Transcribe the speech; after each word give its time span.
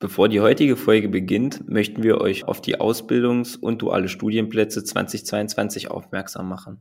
Bevor 0.00 0.28
die 0.28 0.40
heutige 0.40 0.76
Folge 0.76 1.08
beginnt, 1.08 1.68
möchten 1.68 2.04
wir 2.04 2.20
euch 2.20 2.44
auf 2.44 2.60
die 2.62 2.78
Ausbildungs- 2.78 3.58
und 3.58 3.82
duale 3.82 4.08
Studienplätze 4.08 4.84
2022 4.84 5.90
aufmerksam 5.90 6.48
machen. 6.48 6.78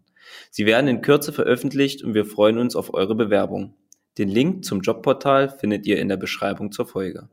Sie 0.51 0.67
werden 0.67 0.87
in 0.87 1.01
Kürze 1.01 1.33
veröffentlicht 1.33 2.03
und 2.03 2.13
wir 2.13 2.25
freuen 2.25 2.59
uns 2.59 2.75
auf 2.75 2.93
eure 2.93 3.15
Bewerbung. 3.15 3.73
Den 4.19 4.29
Link 4.29 4.65
zum 4.65 4.81
Jobportal 4.81 5.49
findet 5.49 5.87
ihr 5.87 5.97
in 5.99 6.09
der 6.09 6.17
Beschreibung 6.17 6.71
zur 6.71 6.85
Folge. 6.85 7.27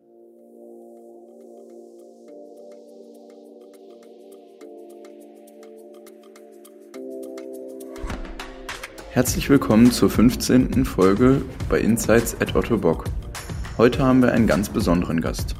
Herzlich 9.10 9.50
willkommen 9.50 9.92
zur 9.92 10.08
15. 10.08 10.86
Folge 10.86 11.42
bei 11.68 11.78
Insights 11.78 12.40
at 12.40 12.56
Otto 12.56 12.78
Bock. 12.78 13.04
Heute 13.76 14.02
haben 14.02 14.22
wir 14.22 14.32
einen 14.32 14.46
ganz 14.46 14.70
besonderen 14.70 15.20
Gast. 15.20 15.54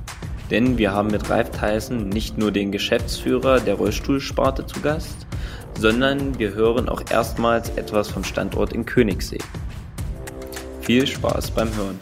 Denn 0.54 0.78
wir 0.78 0.92
haben 0.92 1.08
mit 1.08 1.28
Ralf 1.30 1.50
Tyson 1.50 2.10
nicht 2.10 2.38
nur 2.38 2.52
den 2.52 2.70
Geschäftsführer 2.70 3.58
der 3.58 3.74
Rollstuhlsparte 3.74 4.64
zu 4.64 4.80
Gast, 4.82 5.26
sondern 5.76 6.38
wir 6.38 6.54
hören 6.54 6.88
auch 6.88 7.02
erstmals 7.10 7.70
etwas 7.70 8.08
vom 8.08 8.22
Standort 8.22 8.72
in 8.72 8.86
Königssee. 8.86 9.40
Viel 10.80 11.08
Spaß 11.08 11.50
beim 11.50 11.74
Hören. 11.74 11.98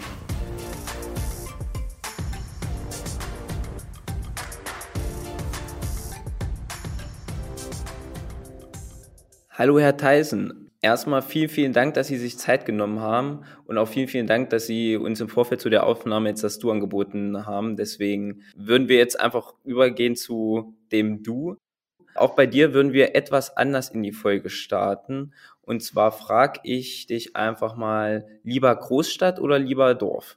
Hallo 9.48 9.80
Herr 9.80 9.96
Tyson, 9.96 10.61
Erstmal 10.84 11.22
vielen, 11.22 11.48
vielen 11.48 11.72
Dank, 11.72 11.94
dass 11.94 12.08
Sie 12.08 12.18
sich 12.18 12.38
Zeit 12.38 12.66
genommen 12.66 12.98
haben 12.98 13.44
und 13.66 13.78
auch 13.78 13.86
vielen, 13.86 14.08
vielen 14.08 14.26
Dank, 14.26 14.50
dass 14.50 14.66
Sie 14.66 14.96
uns 14.96 15.20
im 15.20 15.28
Vorfeld 15.28 15.60
zu 15.60 15.70
der 15.70 15.86
Aufnahme 15.86 16.28
jetzt 16.28 16.42
das 16.42 16.58
Du 16.58 16.72
angeboten 16.72 17.46
haben. 17.46 17.76
Deswegen 17.76 18.42
würden 18.56 18.88
wir 18.88 18.96
jetzt 18.96 19.18
einfach 19.20 19.54
übergehen 19.62 20.16
zu 20.16 20.76
dem 20.90 21.22
Du. 21.22 21.56
Auch 22.16 22.34
bei 22.34 22.46
dir 22.46 22.74
würden 22.74 22.92
wir 22.92 23.14
etwas 23.14 23.56
anders 23.56 23.90
in 23.90 24.02
die 24.02 24.10
Folge 24.10 24.50
starten. 24.50 25.34
Und 25.60 25.84
zwar 25.84 26.10
frage 26.10 26.58
ich 26.64 27.06
dich 27.06 27.36
einfach 27.36 27.76
mal, 27.76 28.26
lieber 28.42 28.74
Großstadt 28.74 29.38
oder 29.38 29.60
lieber 29.60 29.94
Dorf? 29.94 30.36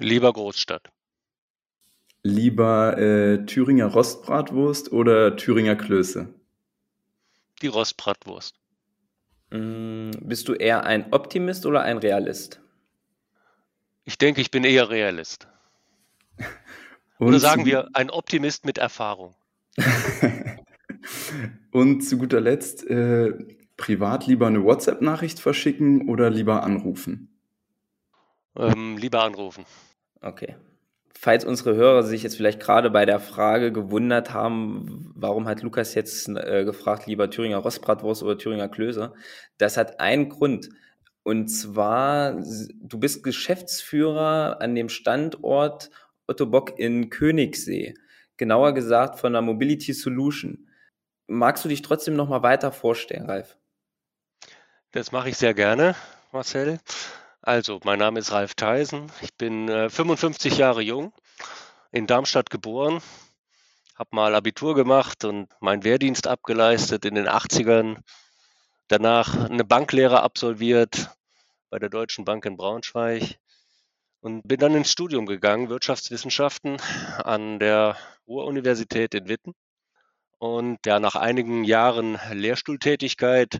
Lieber 0.00 0.32
Großstadt. 0.32 0.90
Lieber 2.24 2.98
äh, 2.98 3.46
Thüringer 3.46 3.86
Rostbratwurst 3.86 4.90
oder 4.90 5.36
Thüringer 5.36 5.76
Klöße? 5.76 6.34
Die 7.62 7.68
Rostbratwurst. 7.68 8.61
Mm, 9.52 10.12
bist 10.20 10.48
du 10.48 10.54
eher 10.54 10.84
ein 10.84 11.12
Optimist 11.12 11.66
oder 11.66 11.82
ein 11.82 11.98
Realist? 11.98 12.60
Ich 14.04 14.16
denke, 14.16 14.40
ich 14.40 14.50
bin 14.50 14.64
eher 14.64 14.88
Realist. 14.88 15.46
oder 17.18 17.38
sagen 17.38 17.66
wir 17.66 17.88
ein 17.92 18.10
Optimist 18.10 18.64
mit 18.64 18.78
Erfahrung. 18.78 19.34
Und 21.70 22.00
zu 22.02 22.16
guter 22.18 22.40
Letzt, 22.40 22.86
äh, 22.88 23.32
privat 23.76 24.26
lieber 24.26 24.46
eine 24.46 24.64
WhatsApp-Nachricht 24.64 25.38
verschicken 25.38 26.08
oder 26.08 26.30
lieber 26.30 26.62
anrufen? 26.62 27.28
Ähm, 28.56 28.96
lieber 28.96 29.22
anrufen. 29.22 29.64
Okay 30.20 30.56
falls 31.22 31.44
unsere 31.44 31.76
Hörer 31.76 32.02
sich 32.02 32.24
jetzt 32.24 32.36
vielleicht 32.36 32.58
gerade 32.58 32.90
bei 32.90 33.06
der 33.06 33.20
Frage 33.20 33.72
gewundert 33.72 34.34
haben, 34.34 35.12
warum 35.14 35.46
hat 35.46 35.62
Lukas 35.62 35.94
jetzt 35.94 36.28
äh, 36.28 36.64
gefragt, 36.64 37.06
lieber 37.06 37.30
Thüringer 37.30 37.58
Rostbratwurst 37.58 38.24
oder 38.24 38.36
Thüringer 38.36 38.68
Klöße, 38.68 39.14
das 39.56 39.76
hat 39.76 40.00
einen 40.00 40.28
Grund. 40.28 40.68
Und 41.22 41.46
zwar, 41.46 42.32
du 42.32 42.98
bist 42.98 43.22
Geschäftsführer 43.22 44.60
an 44.60 44.74
dem 44.74 44.88
Standort 44.88 45.90
Otto 46.26 46.46
Bock 46.46 46.76
in 46.80 47.08
Königssee. 47.08 47.94
Genauer 48.36 48.74
gesagt 48.74 49.20
von 49.20 49.32
der 49.32 49.42
Mobility 49.42 49.92
Solution. 49.92 50.66
Magst 51.28 51.64
du 51.64 51.68
dich 51.68 51.82
trotzdem 51.82 52.16
noch 52.16 52.28
mal 52.28 52.42
weiter 52.42 52.72
vorstellen, 52.72 53.26
Ralf? 53.26 53.56
Das 54.90 55.12
mache 55.12 55.28
ich 55.28 55.36
sehr 55.36 55.54
gerne, 55.54 55.94
Marcel. 56.32 56.80
Also, 57.44 57.80
mein 57.82 57.98
Name 57.98 58.20
ist 58.20 58.30
Ralf 58.30 58.54
Theisen. 58.54 59.10
Ich 59.20 59.34
bin 59.34 59.68
äh, 59.68 59.90
55 59.90 60.58
Jahre 60.58 60.80
jung, 60.80 61.12
in 61.90 62.06
Darmstadt 62.06 62.50
geboren, 62.50 63.02
habe 63.96 64.10
mal 64.12 64.36
Abitur 64.36 64.76
gemacht 64.76 65.24
und 65.24 65.48
meinen 65.58 65.82
Wehrdienst 65.82 66.28
abgeleistet 66.28 67.04
in 67.04 67.16
den 67.16 67.26
80ern. 67.26 67.96
Danach 68.86 69.50
eine 69.50 69.64
Banklehre 69.64 70.22
absolviert 70.22 71.10
bei 71.68 71.80
der 71.80 71.88
Deutschen 71.88 72.24
Bank 72.24 72.44
in 72.44 72.56
Braunschweig 72.56 73.40
und 74.20 74.46
bin 74.46 74.60
dann 74.60 74.76
ins 74.76 74.92
Studium 74.92 75.26
gegangen, 75.26 75.68
Wirtschaftswissenschaften 75.68 76.76
an 77.24 77.58
der 77.58 77.96
Ruhr-Universität 78.28 79.14
in 79.14 79.26
Witten. 79.26 79.54
Und 80.38 80.86
ja, 80.86 81.00
nach 81.00 81.16
einigen 81.16 81.64
Jahren 81.64 82.20
Lehrstuhltätigkeit 82.30 83.58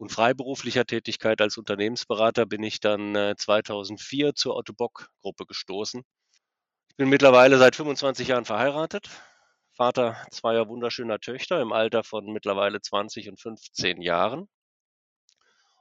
und 0.00 0.10
freiberuflicher 0.10 0.86
Tätigkeit. 0.86 1.42
Als 1.42 1.58
Unternehmensberater 1.58 2.46
bin 2.46 2.62
ich 2.62 2.80
dann 2.80 3.14
äh, 3.14 3.34
2004 3.36 4.34
zur 4.34 4.56
Otto 4.56 4.72
Bock 4.72 5.10
Gruppe 5.20 5.44
gestoßen. 5.44 6.02
Ich 6.88 6.96
bin 6.96 7.10
mittlerweile 7.10 7.58
seit 7.58 7.76
25 7.76 8.28
Jahren 8.28 8.46
verheiratet, 8.46 9.10
Vater 9.72 10.16
zweier 10.30 10.68
wunderschöner 10.68 11.20
Töchter 11.20 11.60
im 11.60 11.72
Alter 11.72 12.02
von 12.02 12.32
mittlerweile 12.32 12.80
20 12.80 13.28
und 13.28 13.40
15 13.40 14.00
Jahren. 14.00 14.48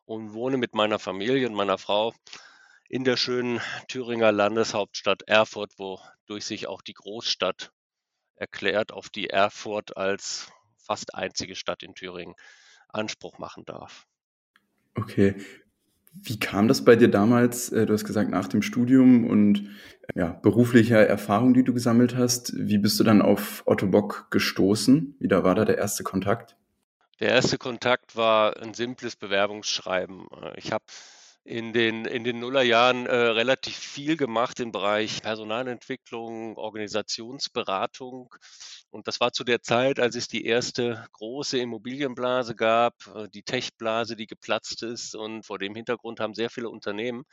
Und 0.04 0.34
wohne 0.34 0.58
mit 0.58 0.76
meiner 0.76 1.00
Familie 1.00 1.48
und 1.48 1.56
meiner 1.56 1.78
Frau 1.78 2.14
in 2.90 3.06
der 3.06 3.16
schönen 3.16 3.62
Thüringer 3.88 4.34
Landeshauptstadt 4.34 5.22
Erfurt, 5.28 5.72
wodurch 5.78 6.44
sich 6.44 6.68
auch 6.68 6.82
die 6.82 6.94
Großstadt 6.94 7.72
erklärt, 8.36 8.92
auf 8.92 9.10
die 9.10 9.30
Erfurt 9.30 9.96
als 9.96 10.52
fast 10.78 11.16
einzige 11.16 11.56
Stadt 11.56 11.84
in 11.84 11.96
Thüringen 11.96 12.36
Anspruch 12.90 13.38
machen 13.40 13.66
darf. 13.66 14.08
Okay. 14.96 15.36
Wie 16.12 16.40
kam 16.40 16.68
das 16.68 16.84
bei 16.84 16.96
dir 16.96 17.10
damals? 17.10 17.72
Äh, 17.72 17.86
du 17.86 17.94
hast 17.94 18.06
gesagt, 18.06 18.32
nach 18.32 18.48
dem 18.48 18.62
Studium 18.62 19.28
und 19.28 19.70
ja, 20.16 20.32
beruflicher 20.32 21.06
Erfahrung, 21.06 21.54
die 21.54 21.64
du 21.64 21.74
gesammelt 21.74 22.16
hast. 22.16 22.54
Wie 22.58 22.80
bist 22.80 23.00
du 23.00 23.04
dann 23.04 23.22
auf 23.22 23.64
Otto 23.66 23.88
Bock 23.88 24.28
gestoßen? 24.32 25.16
Wie 25.20 25.28
da 25.28 25.44
war 25.44 25.56
da 25.56 25.66
der 25.66 25.78
erste 25.78 26.04
Kontakt? 26.04 26.58
Der 27.20 27.30
erste 27.30 27.58
Kontakt 27.58 28.16
war 28.16 28.58
ein 28.58 28.74
simples 28.74 29.16
Bewerbungsschreiben. 29.16 30.28
Ich 30.56 30.72
habe 30.72 30.86
in 31.44 31.74
den, 31.74 32.06
in 32.06 32.24
den 32.24 32.40
Nullerjahren 32.40 33.06
äh, 33.06 33.16
relativ 33.16 33.76
viel 33.76 34.18
gemacht 34.18 34.60
im 34.60 34.72
Bereich 34.72 35.22
Personalentwicklung, 35.22 36.58
Organisationsberatung. 36.58 38.34
Und 38.92 39.08
das 39.08 39.20
war 39.20 39.32
zu 39.32 39.44
der 39.44 39.62
Zeit, 39.62 40.00
als 40.00 40.16
es 40.16 40.28
die 40.28 40.46
erste 40.46 41.08
große 41.14 41.58
Immobilienblase 41.58 42.56
gab, 42.56 42.94
äh, 43.16 43.28
die 43.30 43.44
Tech-Blase, 43.44 44.16
die 44.16 44.28
geplatzt 44.28 44.84
ist. 44.84 45.16
Und 45.16 45.46
vor 45.46 45.60
dem 45.60 45.76
Hintergrund 45.76 46.20
haben 46.20 46.34
sehr 46.34 46.50
viele 46.50 46.70
Unternehmen 46.70 47.24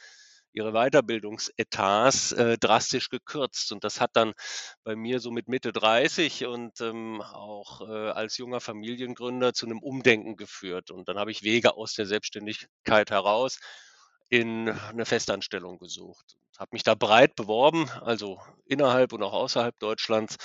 ihre 0.53 0.73
Weiterbildungsetats 0.73 2.33
äh, 2.33 2.57
drastisch 2.59 3.11
gekürzt. 3.11 3.73
Und 3.73 3.85
das 3.85 4.01
hat 4.01 4.13
dann 4.15 4.33
bei 4.85 4.97
mir 4.97 5.21
so 5.21 5.31
mit 5.31 5.49
Mitte 5.49 5.73
30 5.73 6.47
und 6.47 6.81
ähm, 6.81 7.21
auch 7.21 7.83
äh, 7.83 8.11
als 8.11 8.39
junger 8.39 8.61
Familiengründer 8.61 9.53
zu 9.53 9.67
einem 9.67 9.81
Umdenken 9.81 10.37
geführt. 10.37 10.91
Und 10.91 11.09
dann 11.09 11.19
habe 11.19 11.31
ich 11.31 11.43
Wege 11.43 11.77
aus 11.77 11.93
der 11.93 12.07
Selbstständigkeit 12.07 13.11
heraus 13.11 13.59
in 14.29 14.69
eine 14.69 15.07
Festanstellung 15.07 15.79
gesucht. 15.79 16.37
Habe 16.59 16.71
mich 16.73 16.83
da 16.83 16.95
breit 16.95 17.37
beworben, 17.37 17.89
also 18.01 18.41
innerhalb 18.67 19.13
und 19.13 19.23
auch 19.23 19.33
außerhalb 19.33 19.79
Deutschlands. 19.79 20.37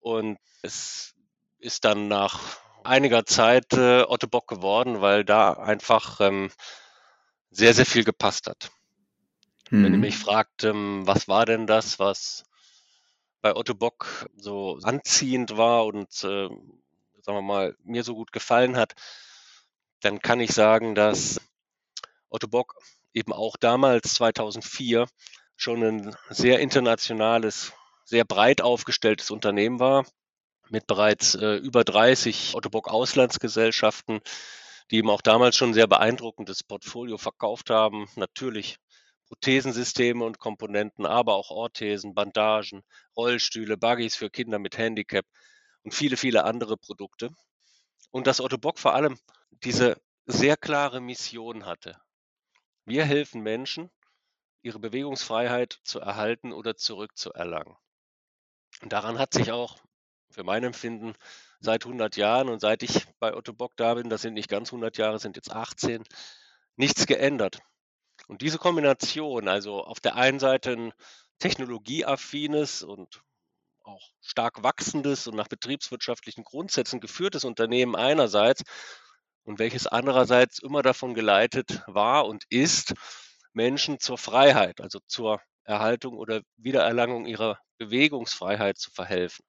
Und 0.00 0.38
es 0.62 1.14
ist 1.58 1.84
dann 1.84 2.08
nach 2.08 2.40
einiger 2.84 3.24
Zeit 3.24 3.72
äh, 3.72 4.02
Otto 4.02 4.26
Bock 4.26 4.48
geworden, 4.48 5.00
weil 5.00 5.24
da 5.24 5.52
einfach 5.52 6.20
ähm, 6.20 6.50
sehr, 7.50 7.74
sehr 7.74 7.86
viel 7.86 8.04
gepasst 8.04 8.48
hat. 8.48 8.70
Mhm. 9.70 9.84
Wenn 9.84 9.92
ihr 9.92 9.98
mhm. 9.98 10.00
mich 10.00 10.18
fragt, 10.18 10.64
ähm, 10.64 11.06
was 11.06 11.28
war 11.28 11.46
denn 11.46 11.66
das, 11.66 11.98
was 11.98 12.44
bei 13.40 13.54
Otto 13.54 13.74
Bock 13.74 14.28
so 14.36 14.78
anziehend 14.82 15.56
war 15.56 15.86
und, 15.86 16.08
äh, 16.24 16.48
sagen 16.48 17.38
wir 17.38 17.42
mal, 17.42 17.76
mir 17.84 18.04
so 18.04 18.14
gut 18.14 18.32
gefallen 18.32 18.76
hat, 18.76 18.94
dann 20.00 20.20
kann 20.20 20.40
ich 20.40 20.52
sagen, 20.52 20.94
dass 20.94 21.40
Otto 22.28 22.48
Bock 22.48 22.76
eben 23.14 23.32
auch 23.32 23.56
damals 23.56 24.14
2004 24.14 25.06
schon 25.56 25.82
ein 25.82 26.16
sehr 26.30 26.60
internationales, 26.60 27.72
sehr 28.04 28.24
breit 28.24 28.60
aufgestelltes 28.60 29.30
Unternehmen 29.30 29.78
war 29.78 30.04
mit 30.72 30.86
bereits 30.86 31.34
äh, 31.34 31.56
über 31.56 31.84
30 31.84 32.54
Ottobock 32.54 32.88
Auslandsgesellschaften, 32.88 34.20
die 34.90 34.96
eben 34.96 35.10
auch 35.10 35.20
damals 35.20 35.56
schon 35.56 35.70
ein 35.70 35.74
sehr 35.74 35.86
beeindruckendes 35.86 36.64
Portfolio 36.64 37.18
verkauft 37.18 37.68
haben. 37.68 38.08
Natürlich 38.16 38.78
Prothesensysteme 39.26 40.24
und 40.24 40.38
Komponenten, 40.38 41.06
aber 41.06 41.34
auch 41.34 41.50
Orthesen, 41.50 42.14
Bandagen, 42.14 42.82
Rollstühle, 43.16 43.76
Buggies 43.76 44.16
für 44.16 44.30
Kinder 44.30 44.58
mit 44.58 44.78
Handicap 44.78 45.26
und 45.84 45.94
viele, 45.94 46.16
viele 46.16 46.44
andere 46.44 46.76
Produkte. 46.76 47.30
Und 48.10 48.26
dass 48.26 48.40
Otto 48.40 48.58
Bock 48.58 48.78
vor 48.78 48.94
allem 48.94 49.18
diese 49.64 49.96
sehr 50.26 50.56
klare 50.56 51.00
Mission 51.00 51.66
hatte. 51.66 51.96
Wir 52.84 53.04
helfen 53.04 53.42
Menschen, 53.42 53.90
ihre 54.62 54.78
Bewegungsfreiheit 54.78 55.80
zu 55.84 56.00
erhalten 56.00 56.52
oder 56.52 56.76
zurückzuerlangen. 56.76 57.76
Und 58.80 58.92
daran 58.92 59.18
hat 59.18 59.34
sich 59.34 59.52
auch 59.52 59.78
für 60.30 60.44
mein 60.44 60.64
Empfinden 60.64 61.14
seit 61.60 61.84
100 61.84 62.16
Jahren 62.16 62.48
und 62.48 62.60
seit 62.60 62.82
ich 62.82 63.06
bei 63.20 63.34
Otto 63.34 63.52
Bock 63.52 63.76
da 63.76 63.94
bin, 63.94 64.08
das 64.08 64.22
sind 64.22 64.34
nicht 64.34 64.48
ganz 64.48 64.70
100 64.70 64.96
Jahre, 64.98 65.18
sind 65.18 65.36
jetzt 65.36 65.52
18, 65.52 66.02
nichts 66.76 67.06
geändert. 67.06 67.60
Und 68.28 68.42
diese 68.42 68.58
Kombination, 68.58 69.48
also 69.48 69.84
auf 69.84 70.00
der 70.00 70.16
einen 70.16 70.40
Seite 70.40 70.72
ein 70.72 70.92
technologieaffines 71.38 72.82
und 72.82 73.22
auch 73.84 74.10
stark 74.20 74.62
wachsendes 74.62 75.26
und 75.26 75.34
nach 75.34 75.48
betriebswirtschaftlichen 75.48 76.44
Grundsätzen 76.44 77.00
geführtes 77.00 77.44
Unternehmen 77.44 77.96
einerseits 77.96 78.62
und 79.44 79.58
welches 79.58 79.86
andererseits 79.86 80.58
immer 80.58 80.82
davon 80.82 81.14
geleitet 81.14 81.82
war 81.86 82.26
und 82.26 82.44
ist, 82.48 82.94
Menschen 83.52 83.98
zur 83.98 84.18
Freiheit, 84.18 84.80
also 84.80 84.98
zur 85.06 85.40
Erhaltung 85.64 86.14
oder 86.14 86.42
Wiedererlangung 86.56 87.26
ihrer 87.26 87.58
Bewegungsfreiheit 87.78 88.78
zu 88.78 88.90
verhelfen. 88.90 89.44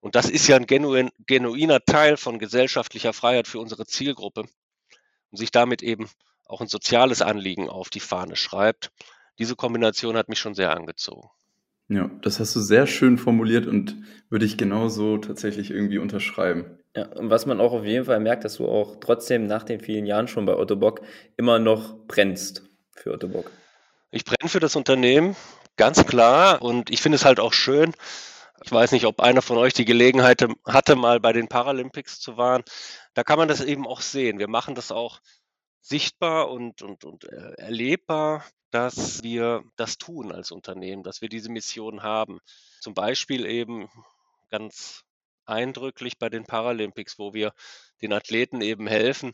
Und 0.00 0.16
das 0.16 0.28
ist 0.28 0.48
ja 0.48 0.56
ein 0.56 0.66
genuin, 0.66 1.10
genuiner 1.26 1.80
Teil 1.80 2.16
von 2.16 2.38
gesellschaftlicher 2.38 3.12
Freiheit 3.12 3.46
für 3.46 3.60
unsere 3.60 3.86
Zielgruppe 3.86 4.42
und 5.30 5.38
sich 5.38 5.52
damit 5.52 5.82
eben 5.82 6.08
auch 6.46 6.60
ein 6.60 6.66
soziales 6.66 7.22
Anliegen 7.22 7.68
auf 7.68 7.88
die 7.88 8.00
Fahne 8.00 8.36
schreibt. 8.36 8.90
Diese 9.38 9.54
Kombination 9.54 10.16
hat 10.16 10.28
mich 10.28 10.40
schon 10.40 10.54
sehr 10.54 10.74
angezogen. 10.76 11.28
Ja, 11.88 12.10
das 12.22 12.40
hast 12.40 12.56
du 12.56 12.60
sehr 12.60 12.86
schön 12.86 13.18
formuliert 13.18 13.66
und 13.66 14.02
würde 14.28 14.44
ich 14.44 14.56
genauso 14.56 15.18
tatsächlich 15.18 15.70
irgendwie 15.70 15.98
unterschreiben. 15.98 16.81
Ja, 16.94 17.06
und 17.06 17.30
was 17.30 17.46
man 17.46 17.60
auch 17.60 17.72
auf 17.72 17.84
jeden 17.84 18.04
Fall 18.04 18.20
merkt, 18.20 18.44
dass 18.44 18.56
du 18.56 18.68
auch 18.68 18.96
trotzdem 19.00 19.46
nach 19.46 19.62
den 19.62 19.80
vielen 19.80 20.04
Jahren 20.04 20.28
schon 20.28 20.44
bei 20.44 20.54
Otto 20.54 20.76
Bock 20.76 21.00
immer 21.36 21.58
noch 21.58 21.94
brennst 22.06 22.62
für 22.94 23.12
Otto 23.12 23.28
Bock. 23.28 23.50
Ich 24.10 24.26
brenne 24.26 24.50
für 24.50 24.60
das 24.60 24.76
Unternehmen, 24.76 25.34
ganz 25.76 26.04
klar. 26.04 26.60
Und 26.60 26.90
ich 26.90 27.00
finde 27.00 27.16
es 27.16 27.24
halt 27.24 27.40
auch 27.40 27.54
schön. 27.54 27.94
Ich 28.64 28.70
weiß 28.70 28.92
nicht, 28.92 29.06
ob 29.06 29.20
einer 29.20 29.40
von 29.40 29.56
euch 29.56 29.72
die 29.72 29.86
Gelegenheit 29.86 30.46
hatte, 30.66 30.94
mal 30.94 31.18
bei 31.18 31.32
den 31.32 31.48
Paralympics 31.48 32.20
zu 32.20 32.36
waren. 32.36 32.62
Da 33.14 33.24
kann 33.24 33.38
man 33.38 33.48
das 33.48 33.62
eben 33.62 33.86
auch 33.86 34.02
sehen. 34.02 34.38
Wir 34.38 34.48
machen 34.48 34.74
das 34.74 34.92
auch 34.92 35.20
sichtbar 35.80 36.50
und, 36.50 36.82
und, 36.82 37.04
und 37.04 37.24
äh, 37.24 37.54
erlebbar, 37.56 38.44
dass 38.70 39.22
wir 39.22 39.64
das 39.76 39.98
tun 39.98 40.30
als 40.30 40.52
Unternehmen, 40.52 41.02
dass 41.02 41.22
wir 41.22 41.28
diese 41.28 41.50
Mission 41.50 42.02
haben. 42.02 42.38
Zum 42.80 42.94
Beispiel 42.94 43.46
eben 43.46 43.88
ganz 44.50 45.04
eindrücklich 45.52 46.18
bei 46.18 46.28
den 46.28 46.44
Paralympics, 46.44 47.18
wo 47.18 47.34
wir 47.34 47.52
den 48.00 48.12
Athleten 48.12 48.60
eben 48.60 48.86
helfen 48.86 49.32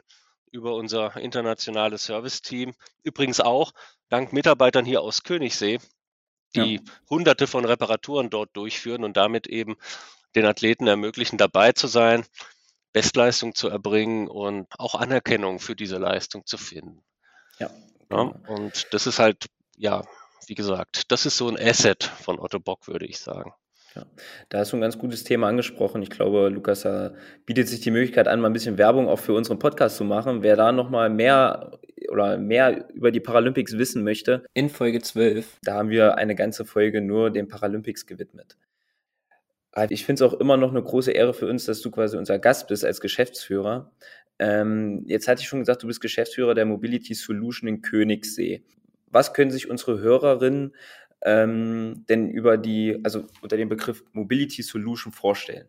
über 0.51 0.75
unser 0.75 1.17
internationales 1.17 2.05
Serviceteam. 2.05 2.75
Übrigens 3.03 3.41
auch 3.41 3.73
dank 4.09 4.33
Mitarbeitern 4.33 4.85
hier 4.85 5.03
aus 5.03 5.23
Königssee, 5.23 5.79
die 6.55 6.77
ja. 6.77 6.93
hunderte 7.09 7.47
von 7.47 7.65
Reparaturen 7.65 8.31
dort 8.31 8.57
durchführen 8.57 9.05
und 9.05 9.17
damit 9.17 9.47
eben 9.47 9.77
den 10.35 10.47
Athleten 10.47 10.87
ermöglichen, 10.87 11.39
dabei 11.39 11.73
zu 11.73 11.87
sein, 11.87 12.25
Bestleistung 12.93 13.55
zu 13.55 13.69
erbringen 13.69 14.29
und 14.29 14.67
auch 14.79 14.95
Anerkennung 14.95 15.61
für 15.61 15.77
diese 15.77 15.99
Leistung 15.99 16.47
zu 16.47 16.59
finden. 16.59 17.03
Ja. 17.59 17.71
ja 18.11 18.19
und 18.19 18.87
das 18.93 19.07
ist 19.07 19.19
halt, 19.19 19.47
ja, 19.77 20.05
wie 20.47 20.55
gesagt, 20.55 21.11
das 21.13 21.27
ist 21.27 21.37
so 21.37 21.49
ein 21.49 21.59
Asset 21.59 22.05
von 22.05 22.39
Otto 22.39 22.59
Bock, 22.59 22.89
würde 22.89 23.07
ich 23.07 23.19
sagen. 23.19 23.53
Ja, 23.99 24.07
da 24.49 24.59
hast 24.59 24.73
du 24.73 24.77
ein 24.77 24.81
ganz 24.81 24.97
gutes 24.97 25.25
Thema 25.25 25.49
angesprochen. 25.49 26.03
Ich 26.03 26.11
glaube, 26.11 26.49
Lukas, 26.51 26.83
da 26.83 27.15
bietet 27.47 27.67
sich 27.69 27.81
die 27.81 27.91
Möglichkeit 27.91 28.29
an, 28.29 28.41
mal 28.41 28.47
ein 28.47 28.53
bisschen 28.53 28.79
Werbung 28.79 29.09
auch 29.09 29.19
für 29.19 29.33
unseren 29.33 29.59
Podcast 29.59 29.97
zu 29.97 30.05
machen. 30.05 30.43
Wer 30.43 30.55
da 30.55 30.71
nochmal 30.71 31.11
mehr 31.11 31.79
oder 32.11 32.39
mehr 32.39 32.89
über 32.95 33.11
die 33.11 33.19
Paralympics 33.21 33.77
wissen 33.77 34.05
möchte, 34.05 34.45
in 34.55 34.69
Folge 34.69 35.01
12, 35.01 35.59
da 35.63 35.75
haben 35.75 35.91
wir 35.91 36.17
eine 36.17 36.37
ganze 36.37 36.65
Folge 36.65 37.01
nur 37.01 37.31
den 37.31 37.49
Paralympics 37.49 38.07
gewidmet. 38.07 38.57
Ich 39.91 40.05
finde 40.05 40.25
es 40.25 40.31
auch 40.31 40.39
immer 40.39 40.57
noch 40.57 40.71
eine 40.71 40.83
große 40.83 41.13
Ehre 41.13 41.35
für 41.35 41.47
uns, 41.47 41.65
dass 41.67 41.81
du 41.83 41.91
quasi 41.91 42.17
unser 42.17 42.39
Gast 42.39 42.69
bist 42.69 42.85
als 42.85 43.01
Geschäftsführer. 43.01 43.93
Ähm, 44.39 45.05
jetzt 45.07 45.29
hatte 45.29 45.43
ich 45.43 45.49
schon 45.49 45.61
gesagt, 45.61 45.83
du 45.83 45.89
bist 45.89 46.01
Geschäftsführer 46.01 46.55
der 46.55 46.67
Mobility 46.67 47.15
Solution 47.15 47.69
in 47.69 47.83
Königssee. 47.83 48.63
Was 49.11 49.35
können 49.35 49.51
sich 49.51 49.69
unsere 49.71 49.99
Hörerinnen 50.01 50.75
ähm, 51.23 52.05
denn 52.09 52.31
über 52.31 52.57
die, 52.57 52.99
also 53.05 53.27
unter 53.41 53.57
dem 53.57 53.69
Begriff 53.69 54.05
Mobility 54.13 54.63
Solution 54.63 55.13
vorstellen? 55.13 55.69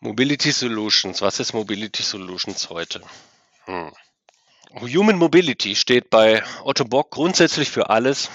Mobility 0.00 0.50
Solutions, 0.50 1.20
was 1.20 1.40
ist 1.40 1.52
Mobility 1.52 2.02
Solutions 2.02 2.70
heute? 2.70 3.02
Hm. 3.64 3.92
Human 4.80 5.16
Mobility 5.16 5.74
steht 5.74 6.10
bei 6.10 6.42
Otto 6.62 6.84
Bock 6.84 7.10
grundsätzlich 7.10 7.70
für 7.70 7.90
alles, 7.90 8.30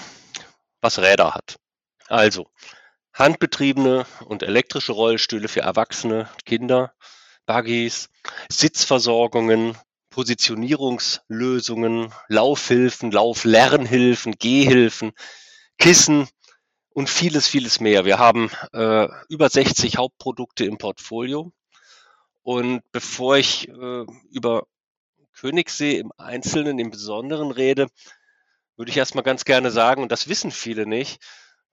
was 0.80 0.98
Räder 0.98 1.34
hat. 1.34 1.56
Also 2.08 2.46
handbetriebene 3.14 4.06
und 4.26 4.42
elektrische 4.42 4.92
Rollstühle 4.92 5.48
für 5.48 5.62
Erwachsene, 5.62 6.28
Kinder, 6.44 6.92
Buggies, 7.46 8.10
Sitzversorgungen, 8.50 9.76
Positionierungslösungen, 10.16 12.10
Laufhilfen, 12.28 13.10
Lauflernhilfen, 13.10 14.36
Gehhilfen, 14.38 15.12
Kissen 15.76 16.26
und 16.88 17.10
vieles, 17.10 17.46
vieles 17.46 17.80
mehr. 17.80 18.06
Wir 18.06 18.18
haben 18.18 18.50
äh, 18.72 19.08
über 19.28 19.50
60 19.50 19.98
Hauptprodukte 19.98 20.64
im 20.64 20.78
Portfolio. 20.78 21.52
Und 22.42 22.80
bevor 22.92 23.36
ich 23.36 23.68
äh, 23.68 24.06
über 24.30 24.66
Königssee 25.34 25.98
im 25.98 26.10
Einzelnen, 26.16 26.78
im 26.78 26.88
Besonderen 26.88 27.50
rede, 27.50 27.88
würde 28.76 28.90
ich 28.90 28.96
erstmal 28.96 29.24
ganz 29.24 29.44
gerne 29.44 29.70
sagen, 29.70 30.02
und 30.02 30.10
das 30.10 30.28
wissen 30.28 30.50
viele 30.50 30.86
nicht, 30.86 31.22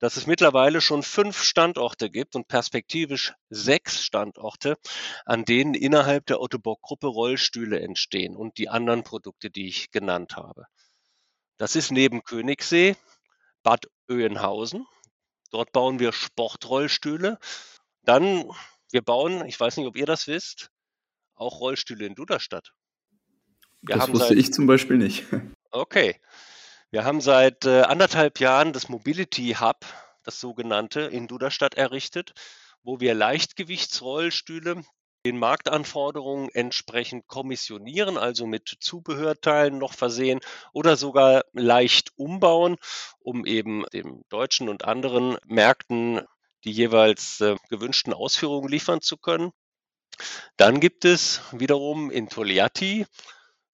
dass 0.04 0.18
es 0.18 0.28
mittlerweile 0.28 0.82
schon 0.82 1.02
fünf 1.02 1.42
Standorte 1.42 2.10
gibt 2.10 2.36
und 2.36 2.50
perspektivisch 2.50 3.36
sechs 3.50 4.04
Standorte, 4.04 4.76
an 5.24 5.46
denen 5.46 5.76
innerhalb 5.76 6.26
der 6.26 6.42
Ottobock-Gruppe 6.42 7.08
Rollstühle 7.08 7.80
entstehen 7.80 8.36
und 8.36 8.58
die 8.58 8.68
anderen 8.68 9.06
Produkte, 9.06 9.50
die 9.50 9.66
ich 9.66 9.92
genannt 9.92 10.36
habe. 10.36 10.66
Das 11.56 11.78
ist 11.78 11.90
neben 11.90 12.22
Königssee 12.26 12.98
Bad 13.64 13.88
Oeynhausen. 14.10 14.86
Dort 15.52 15.72
bauen 15.72 16.00
wir 16.00 16.12
Sportrollstühle. 16.12 17.40
Dann, 18.02 18.52
wir 18.92 19.04
bauen, 19.04 19.46
ich 19.46 19.58
weiß 19.58 19.78
nicht, 19.78 19.88
ob 19.88 19.96
ihr 19.96 20.06
das 20.06 20.28
wisst, 20.28 20.70
auch 21.34 21.62
Rollstühle 21.62 22.06
in 22.06 22.16
Duderstadt. 22.16 22.74
Wir 23.82 23.96
das 23.96 24.12
wusste 24.12 24.36
ich 24.36 24.52
zum 24.52 24.68
Beispiel 24.68 24.98
nicht. 24.98 25.24
Okay. 25.72 26.20
Wir 26.94 27.06
haben 27.06 27.22
seit 27.22 27.66
äh, 27.66 27.82
anderthalb 27.82 28.40
Jahren 28.40 28.72
das 28.72 28.88
Mobility 28.88 29.56
Hub, 29.60 29.84
das 30.22 30.40
sogenannte, 30.40 31.02
in 31.02 31.28
Duderstadt 31.28 31.74
errichtet, 31.74 32.34
wo 32.84 33.00
wir 33.00 33.16
Leichtgewichtsrollstühle 33.16 34.84
den 35.26 35.40
Marktanforderungen 35.40 36.50
entsprechend 36.54 37.26
kommissionieren, 37.26 38.20
also 38.20 38.46
mit 38.46 38.78
Zubehörteilen 38.80 39.80
noch 39.80 39.94
versehen 39.94 40.40
oder 40.72 40.96
sogar 40.96 41.46
leicht 41.54 42.12
umbauen, 42.16 42.76
um 43.18 43.48
eben 43.48 43.86
dem 43.92 44.22
deutschen 44.30 44.70
und 44.70 44.86
anderen 44.86 45.38
Märkten 45.48 46.22
die 46.64 46.72
jeweils 46.74 47.42
äh, 47.42 47.56
gewünschten 47.70 48.14
Ausführungen 48.14 48.70
liefern 48.70 49.02
zu 49.02 49.18
können. 49.18 49.52
Dann 50.58 50.80
gibt 50.80 51.06
es 51.06 51.42
wiederum 51.54 52.12
in 52.12 52.30
Toliati 52.30 53.08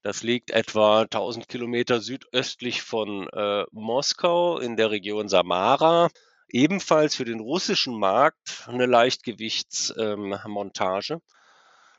das 0.02 0.24
liegt 0.24 0.52
etwa 0.52 1.02
1000 1.02 1.50
Kilometer 1.50 2.00
südöstlich 2.00 2.82
von 2.82 3.28
äh, 3.30 3.66
Moskau 3.72 4.60
in 4.60 4.78
der 4.78 4.92
Region 4.92 5.28
Samara. 5.28 6.08
Ebenfalls 6.48 7.16
für 7.16 7.26
den 7.26 7.42
russischen 7.42 8.00
Markt 8.00 8.66
eine 8.68 8.86
Leichtgewichtsmontage. 8.86 11.14
Ähm, 11.14 11.22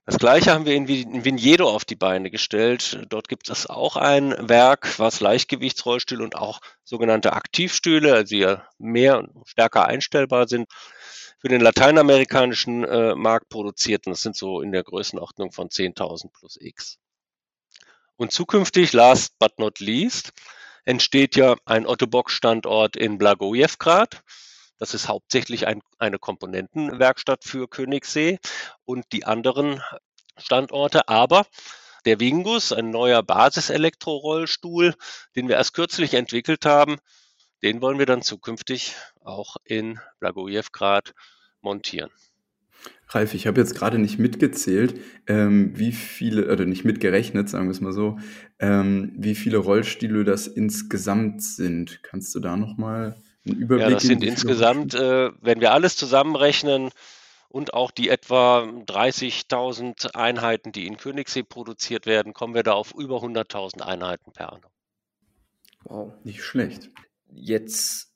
das 0.07 0.19
gleiche 0.19 0.53
haben 0.53 0.65
wir 0.65 0.75
in, 0.75 0.89
in 0.89 1.25
Vignedo 1.25 1.69
auf 1.69 1.85
die 1.85 1.95
Beine 1.95 2.31
gestellt. 2.31 3.05
Dort 3.11 3.29
gibt 3.29 3.51
es 3.51 3.69
auch 3.69 3.97
ein 3.97 4.35
Werk, 4.49 4.99
was 4.99 5.21
Leichtgewichtsrollstühle 5.21 6.25
und 6.25 6.37
auch 6.37 6.61
sogenannte 6.83 7.35
Aktivstühle, 7.35 8.15
also 8.15 8.35
die 8.35 8.57
mehr 8.79 9.19
und 9.19 9.47
stärker 9.47 9.87
einstellbar 9.87 10.49
sind, 10.49 10.69
für 11.39 11.49
den 11.49 11.61
lateinamerikanischen 11.61 12.85
äh, 12.85 13.15
Markt 13.15 13.51
produziert. 13.51 14.07
Und 14.07 14.13
das 14.13 14.23
sind 14.23 14.37
so 14.37 14.63
in 14.63 14.73
der 14.73 14.83
Größenordnung 14.83 15.53
von 15.53 15.69
10.000 15.69 16.33
plus 16.33 16.57
X. 16.61 16.99
Und 18.21 18.33
zukünftig, 18.33 18.93
last 18.93 19.39
but 19.39 19.59
not 19.59 19.81
least, 19.81 20.35
entsteht 20.85 21.37
ja 21.37 21.57
ein 21.65 21.87
Otto-Bock-Standort 21.87 22.95
in 22.95 23.17
Blagojevgrad. 23.17 24.23
Das 24.77 24.93
ist 24.93 25.09
hauptsächlich 25.09 25.67
ein, 25.67 25.81
eine 25.97 26.19
Komponentenwerkstatt 26.19 27.45
für 27.45 27.67
Königssee 27.67 28.39
und 28.85 29.07
die 29.13 29.25
anderen 29.25 29.83
Standorte. 30.37 31.09
Aber 31.09 31.47
der 32.05 32.21
Wingus, 32.21 32.75
ein 32.75 32.91
neuer 32.91 33.23
Basis-Elektrorollstuhl, 33.23 34.95
den 35.35 35.49
wir 35.49 35.57
erst 35.57 35.73
kürzlich 35.73 36.13
entwickelt 36.13 36.67
haben, 36.67 36.99
den 37.63 37.81
wollen 37.81 37.99
wir 37.99 38.05
dann 38.05 38.21
zukünftig 38.21 38.97
auch 39.25 39.57
in 39.65 39.99
Blagojevgrad 40.19 41.15
montieren. 41.63 42.11
Ralf, 43.13 43.35
ich 43.35 43.47
habe 43.47 43.61
jetzt 43.61 43.75
gerade 43.75 43.99
nicht 43.99 44.19
mitgezählt, 44.19 45.01
ähm, 45.27 45.73
wie 45.77 45.93
viele, 45.93 46.51
oder 46.53 46.65
nicht 46.65 46.85
mitgerechnet, 46.85 47.49
sagen 47.49 47.67
wir 47.67 47.73
es 47.73 47.81
mal 47.81 47.93
so, 47.93 48.19
ähm, 48.59 49.13
wie 49.17 49.35
viele 49.35 49.59
Rollstühle 49.59 50.25
das 50.25 50.47
insgesamt 50.47 51.43
sind. 51.43 52.03
Kannst 52.03 52.35
du 52.35 52.41
da 52.41 52.57
nochmal 52.57 53.21
einen 53.47 53.57
Überblick 53.57 53.89
Ja, 53.89 53.95
das 53.95 54.05
sind 54.05 54.23
insgesamt, 54.23 54.95
äh, 54.95 55.31
wenn 55.41 55.61
wir 55.61 55.73
alles 55.73 55.97
zusammenrechnen 55.97 56.91
und 57.49 57.75
auch 57.75 57.91
die 57.91 58.09
etwa 58.09 58.63
30.000 58.63 60.15
Einheiten, 60.15 60.71
die 60.71 60.87
in 60.87 60.97
Königssee 60.97 61.43
produziert 61.43 62.07
werden, 62.07 62.33
kommen 62.33 62.55
wir 62.55 62.63
da 62.63 62.73
auf 62.73 62.95
über 62.97 63.17
100.000 63.17 63.83
Einheiten 63.83 64.33
per 64.33 64.53
annum. 64.53 64.71
Wow, 65.85 66.13
nicht 66.23 66.45
schlecht. 66.45 66.91
Jetzt 67.33 68.10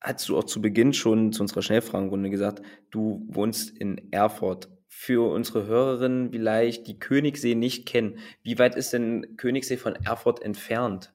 hast 0.00 0.28
du 0.28 0.38
auch 0.38 0.44
zu 0.44 0.60
Beginn 0.60 0.92
schon 0.92 1.32
zu 1.32 1.42
unserer 1.42 1.62
Schnellfragenrunde 1.62 2.30
gesagt, 2.30 2.62
du 2.90 3.26
wohnst 3.28 3.70
in 3.70 4.12
Erfurt. 4.12 4.68
Für 4.88 5.32
unsere 5.32 5.66
Hörerinnen 5.66 6.30
vielleicht, 6.32 6.86
die 6.86 6.98
Königssee 6.98 7.54
nicht 7.54 7.86
kennen, 7.86 8.18
wie 8.42 8.58
weit 8.58 8.74
ist 8.74 8.92
denn 8.92 9.36
Königssee 9.36 9.76
von 9.76 9.94
Erfurt 9.94 10.42
entfernt? 10.42 11.12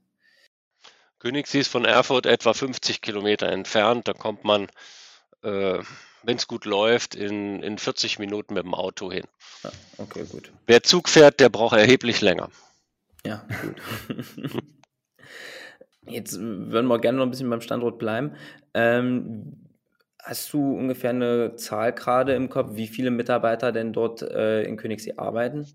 Königssee 1.20 1.60
ist 1.60 1.72
von 1.72 1.86
Erfurt 1.86 2.25
etwa 2.25 2.54
50 2.54 3.01
Kilometer 3.01 3.50
entfernt. 3.50 4.08
Da 4.08 4.13
kommt 4.13 4.44
man, 4.44 4.68
äh, 5.44 5.80
wenn 6.24 6.38
es 6.38 6.48
gut 6.48 6.65
läuft, 6.65 7.15
in, 7.15 7.62
in 7.63 7.77
40 7.77 8.20
Minuten 8.20 8.54
mit 8.54 8.63
dem 8.63 8.74
Auto 8.74 9.12
hin. 9.12 9.25
Ja, 9.63 9.72
okay, 9.98 10.25
gut. 10.32 10.51
Wer 10.68 10.84
Zug 10.84 11.10
fährt, 11.10 11.39
der 11.39 11.50
braucht 11.50 11.75
erheblich 11.77 12.22
länger. 12.22 12.50
Ja, 13.25 13.46
gut. 13.62 14.54
Jetzt 16.08 16.40
würden 16.40 16.88
wir 16.88 17.00
gerne 17.00 17.18
noch 17.18 17.26
ein 17.26 17.32
bisschen 17.32 17.50
beim 17.50 17.62
Standort 17.62 17.98
bleiben. 17.98 18.36
Ähm, 18.74 19.66
hast 20.20 20.52
du 20.54 20.76
ungefähr 20.76 21.12
eine 21.12 21.56
Zahl 21.56 21.94
gerade 21.94 22.34
im 22.36 22.50
Kopf, 22.50 22.72
wie 22.74 22.88
viele 22.88 23.12
Mitarbeiter 23.12 23.72
denn 23.72 23.94
dort 23.94 24.22
äh, 24.22 24.64
in 24.64 24.78
Königssee 24.78 25.14
arbeiten? 25.18 25.68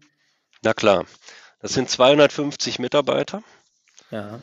Na 0.63 0.75
klar, 0.75 1.05
das 1.61 1.75
sind 1.75 1.89
250 1.89 2.79
Mitarbeiter. 2.79 3.43
Ja. 4.11 4.41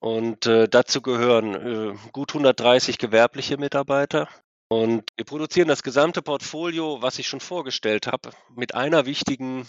Und 0.00 0.46
äh, 0.46 0.68
dazu 0.68 1.02
gehören 1.02 1.54
äh, 1.54 1.96
gut 2.12 2.30
130 2.30 2.98
gewerbliche 2.98 3.56
Mitarbeiter. 3.58 4.28
Und 4.68 5.10
wir 5.16 5.24
produzieren 5.24 5.68
das 5.68 5.82
gesamte 5.82 6.22
Portfolio, 6.22 7.00
was 7.00 7.18
ich 7.18 7.26
schon 7.26 7.40
vorgestellt 7.40 8.06
habe, 8.06 8.30
mit 8.54 8.74
einer 8.74 9.06
wichtigen 9.06 9.66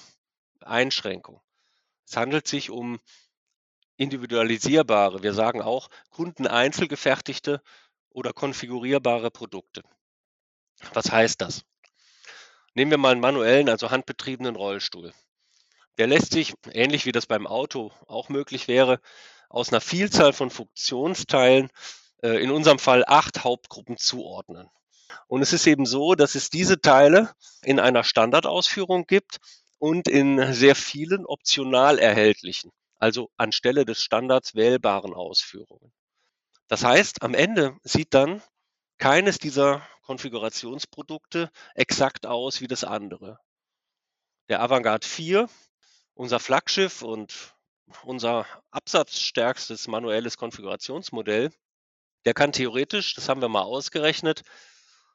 Einschränkung. 0.60 1.42
Es 2.06 2.18
handelt 2.18 2.48
sich 2.48 2.70
um 2.70 3.00
individualisierbare, 4.00 5.22
wir 5.22 5.34
sagen 5.34 5.62
auch 5.62 5.90
kundeneinzelgefertigte 6.10 7.62
oder 8.10 8.34
konfigurierbare 8.34 9.30
Produkte. 9.30 9.84
Was 10.94 11.12
heißt 11.12 11.42
das? 11.42 11.64
Nehmen 12.74 12.92
wir 12.92 12.98
mal 12.98 13.12
einen 13.12 13.22
manuellen, 13.22 13.70
also 13.70 13.92
handbetriebenen 13.92 14.56
Rollstuhl. 14.56 15.12
Der 15.98 16.08
lässt 16.08 16.32
sich, 16.32 16.54
ähnlich 16.72 17.06
wie 17.06 17.12
das 17.12 17.26
beim 17.26 17.46
Auto 17.46 17.92
auch 18.08 18.30
möglich 18.30 18.70
wäre, 18.70 19.02
aus 19.50 19.70
einer 19.70 19.82
Vielzahl 19.82 20.32
von 20.32 20.50
Funktionsteilen, 20.50 21.70
äh, 22.24 22.42
in 22.42 22.52
unserem 22.52 22.80
Fall 22.80 23.04
acht 23.06 23.44
Hauptgruppen 23.44 23.98
zuordnen. 23.98 24.70
Und 25.28 25.42
es 25.42 25.52
ist 25.52 25.68
eben 25.68 25.86
so, 25.86 26.16
dass 26.16 26.36
es 26.36 26.50
diese 26.50 26.80
Teile 26.80 27.34
in 27.64 27.80
einer 27.80 28.04
Standardausführung 28.04 29.08
gibt 29.08 29.40
und 29.78 30.08
in 30.08 30.54
sehr 30.54 30.76
vielen 30.76 31.26
optional 31.26 32.00
erhältlichen, 32.00 32.72
also 33.00 33.32
anstelle 33.38 33.86
des 33.86 34.04
Standards 34.04 34.56
wählbaren 34.56 35.14
Ausführungen. 35.14 35.92
Das 36.68 36.84
heißt, 36.84 37.24
am 37.24 37.34
Ende 37.34 37.78
sieht 37.84 38.14
dann 38.14 38.44
keines 38.98 39.40
dieser 39.40 39.82
Konfigurationsprodukte 40.04 41.50
exakt 41.74 42.26
aus 42.26 42.62
wie 42.62 42.68
das 42.68 42.84
andere. 42.84 43.40
Der 44.50 44.62
Avantgarde 44.62 45.08
4, 45.08 45.50
unser 46.14 46.40
Flaggschiff 46.40 47.02
und 47.02 47.56
unser 48.04 48.46
absatzstärkstes 48.72 49.88
manuelles 49.88 50.38
Konfigurationsmodell, 50.38 51.52
der 52.26 52.34
kann 52.34 52.52
theoretisch, 52.52 53.16
das 53.16 53.30
haben 53.30 53.42
wir 53.42 53.50
mal 53.50 53.64
ausgerechnet, 53.64 54.44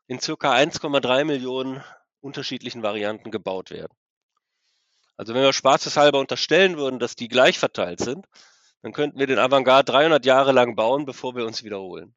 in 0.06 0.20
circa 0.20 0.52
1,3 0.54 1.24
Millionen 1.24 1.84
unterschiedlichen 2.20 2.82
Varianten 2.82 3.30
gebaut 3.30 3.70
werden. 3.70 3.94
Also 5.16 5.34
wenn 5.34 5.42
wir 5.42 5.52
spaßeshalber 5.52 6.18
unterstellen 6.18 6.76
würden, 6.76 6.98
dass 6.98 7.16
die 7.16 7.28
gleich 7.28 7.58
verteilt 7.58 8.00
sind, 8.00 8.26
dann 8.82 8.92
könnten 8.92 9.18
wir 9.18 9.26
den 9.26 9.38
Avantgarde 9.38 9.90
300 9.90 10.26
Jahre 10.26 10.52
lang 10.52 10.76
bauen, 10.76 11.06
bevor 11.06 11.34
wir 11.34 11.46
uns 11.46 11.64
wiederholen. 11.64 12.14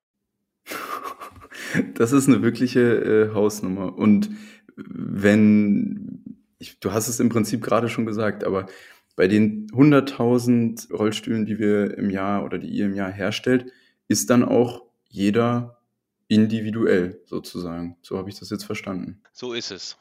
Das 1.93 2.11
ist 2.11 2.27
eine 2.27 2.41
wirkliche 2.41 2.81
äh, 2.81 3.33
Hausnummer. 3.33 3.97
Und 3.97 4.29
wenn, 4.75 6.43
ich, 6.59 6.79
du 6.79 6.91
hast 6.91 7.07
es 7.07 7.19
im 7.19 7.29
Prinzip 7.29 7.63
gerade 7.63 7.89
schon 7.89 8.05
gesagt, 8.05 8.43
aber 8.43 8.67
bei 9.15 9.27
den 9.27 9.69
100.000 9.71 10.93
Rollstühlen, 10.93 11.45
die 11.45 11.57
wir 11.57 11.97
im 11.97 12.09
Jahr 12.09 12.43
oder 12.43 12.57
die 12.57 12.67
ihr 12.67 12.85
im 12.85 12.95
Jahr 12.95 13.11
herstellt, 13.11 13.71
ist 14.07 14.29
dann 14.29 14.43
auch 14.43 14.83
jeder 15.07 15.81
individuell 16.27 17.21
sozusagen. 17.25 17.97
So 18.01 18.17
habe 18.17 18.29
ich 18.29 18.37
das 18.37 18.49
jetzt 18.49 18.65
verstanden. 18.65 19.21
So 19.33 19.53
ist 19.53 19.71
es. 19.71 19.97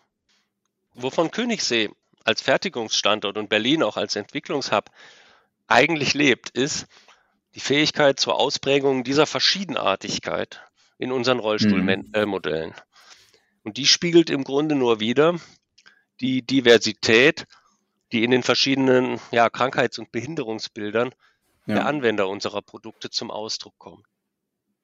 Wovon 0.95 1.31
Königssee 1.31 1.91
als 2.27 2.43
Fertigungsstandort 2.43 3.39
und 3.39 3.49
Berlin 3.49 3.83
auch 3.83 3.97
als 3.97 4.17
Entwicklungshub 4.17 4.91
eigentlich 5.67 6.15
lebt, 6.15 6.51
ist 6.51 6.87
die 7.55 7.61
Fähigkeit 7.61 8.21
zur 8.21 8.39
Ausprägung 8.39 9.05
dieser 9.05 9.27
Verschiedenartigkeit 9.27 10.61
in 10.99 11.13
unseren 11.13 11.39
Rollstuhlmodellen. 11.39 12.71
Mhm. 12.71 12.75
Und 13.65 13.77
die 13.77 13.87
spiegelt 13.87 14.31
im 14.31 14.45
Grunde 14.45 14.75
nur 14.75 15.01
wieder 15.01 15.39
die 16.21 16.43
Diversität 16.43 17.47
die 18.13 18.25
in 18.25 18.31
den 18.31 18.43
verschiedenen 18.43 19.21
ja, 19.31 19.51
Krankheits- 19.51 19.99
und 19.99 20.13
Behinderungsbildern 20.13 21.13
ja. 21.67 21.75
der 21.75 21.87
Anwender 21.87 22.29
unserer 22.29 22.63
Produkte 22.63 23.11
zum 23.11 23.31
Ausdruck 23.31 23.77
kommen. 23.79 24.05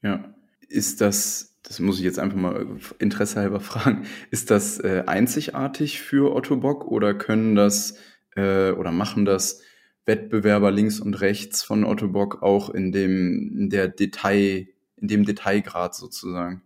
Ja, 0.03 0.35
ist 0.73 1.01
das, 1.01 1.57
das 1.63 1.79
muss 1.79 1.99
ich 1.99 2.05
jetzt 2.05 2.19
einfach 2.19 2.37
mal 2.37 2.79
Interesse 2.99 3.41
halber 3.41 3.61
fragen, 3.71 4.07
ist 4.31 4.51
das 4.51 4.79
äh, 4.81 5.05
einzigartig 5.07 6.01
für 6.01 6.35
Otto 6.35 6.57
Bock 6.57 6.87
oder 6.87 7.15
können 7.15 7.55
das 7.55 7.97
äh, 8.35 8.71
oder 8.71 8.93
machen 8.93 9.25
das 9.25 9.61
Wettbewerber 10.05 10.71
links 10.71 11.01
und 11.01 11.15
rechts 11.15 11.63
von 11.63 11.85
Otto 11.85 12.09
Bock 12.09 12.43
auch 12.43 12.71
in 12.71 12.91
dem, 12.93 13.53
in 13.57 13.71
der 13.71 13.89
Detail, 13.89 14.69
in 14.97 15.09
dem 15.09 15.25
Detailgrad 15.25 15.95
sozusagen? 15.95 16.63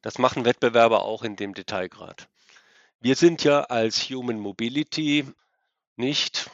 Das 0.00 0.18
machen 0.18 0.44
Wettbewerber 0.44 1.02
auch 1.02 1.22
in 1.22 1.36
dem 1.36 1.54
Detailgrad. 1.54 2.28
Wir 3.00 3.16
sind 3.16 3.44
ja 3.44 3.62
als 3.62 4.08
Human 4.08 4.38
Mobility 4.38 5.26
nicht 5.96 6.50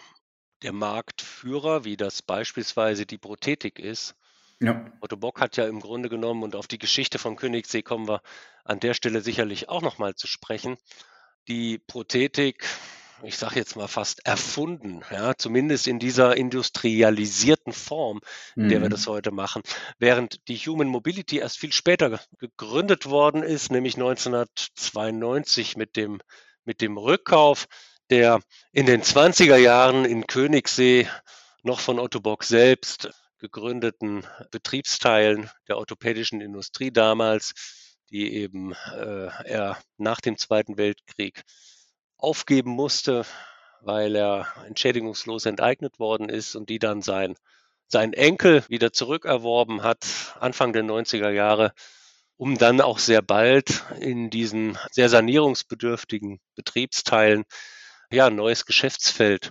der 0.62 0.72
Marktführer, 0.72 1.84
wie 1.84 1.96
das 1.96 2.22
beispielsweise 2.22 3.06
die 3.06 3.18
Prothetik 3.18 3.78
ist. 3.78 4.14
Ja. 4.60 4.84
Otto 5.00 5.16
Bock 5.16 5.40
hat 5.40 5.56
ja 5.56 5.66
im 5.66 5.80
Grunde 5.80 6.08
genommen, 6.08 6.42
und 6.42 6.54
auf 6.54 6.66
die 6.66 6.78
Geschichte 6.78 7.18
von 7.18 7.36
Königssee 7.36 7.82
kommen 7.82 8.06
wir 8.06 8.22
an 8.64 8.80
der 8.80 8.94
Stelle 8.94 9.20
sicherlich 9.22 9.68
auch 9.68 9.82
nochmal 9.82 10.14
zu 10.14 10.26
sprechen, 10.26 10.76
die 11.48 11.78
Prothetik 11.78 12.66
ich 13.22 13.36
sage 13.36 13.56
jetzt 13.56 13.76
mal 13.76 13.88
fast 13.88 14.26
erfunden, 14.26 15.02
ja, 15.10 15.34
zumindest 15.36 15.86
in 15.86 15.98
dieser 15.98 16.36
industrialisierten 16.36 17.72
Form, 17.72 18.20
in 18.56 18.68
der 18.68 18.80
wir 18.80 18.88
mhm. 18.88 18.92
das 18.92 19.06
heute 19.06 19.30
machen. 19.30 19.62
Während 19.98 20.48
die 20.48 20.56
Human 20.56 20.88
Mobility 20.88 21.38
erst 21.38 21.58
viel 21.58 21.72
später 21.72 22.20
gegründet 22.38 23.06
worden 23.06 23.42
ist, 23.42 23.70
nämlich 23.70 23.94
1992 23.94 25.76
mit 25.76 25.96
dem, 25.96 26.20
mit 26.64 26.80
dem 26.80 26.96
Rückkauf 26.96 27.66
der 28.10 28.40
in 28.72 28.86
den 28.86 29.02
20er 29.02 29.56
Jahren 29.56 30.04
in 30.04 30.26
Königssee 30.26 31.06
noch 31.62 31.78
von 31.78 32.00
Otto 32.00 32.20
Bock 32.20 32.42
selbst 32.42 33.10
gegründeten 33.40 34.26
Betriebsteilen 34.50 35.50
der 35.68 35.78
orthopädischen 35.78 36.40
Industrie 36.40 36.90
damals, 36.90 37.96
die 38.10 38.34
eben 38.34 38.72
äh, 38.94 39.28
er 39.44 39.78
nach 39.96 40.20
dem 40.20 40.36
Zweiten 40.38 40.76
Weltkrieg 40.76 41.42
aufgeben 42.16 42.70
musste, 42.70 43.24
weil 43.80 44.14
er 44.14 44.46
entschädigungslos 44.66 45.46
enteignet 45.46 45.98
worden 45.98 46.28
ist 46.28 46.54
und 46.54 46.68
die 46.68 46.78
dann 46.78 47.02
sein, 47.02 47.34
sein 47.88 48.12
Enkel 48.12 48.64
wieder 48.68 48.92
zurückerworben 48.92 49.82
hat, 49.82 50.06
Anfang 50.38 50.72
der 50.72 50.84
90er 50.84 51.30
Jahre, 51.30 51.72
um 52.36 52.58
dann 52.58 52.80
auch 52.80 52.98
sehr 52.98 53.22
bald 53.22 53.84
in 54.00 54.30
diesen 54.30 54.78
sehr 54.90 55.08
sanierungsbedürftigen 55.08 56.40
Betriebsteilen 56.54 57.44
ja, 58.12 58.26
ein 58.26 58.36
neues 58.36 58.66
Geschäftsfeld 58.66 59.50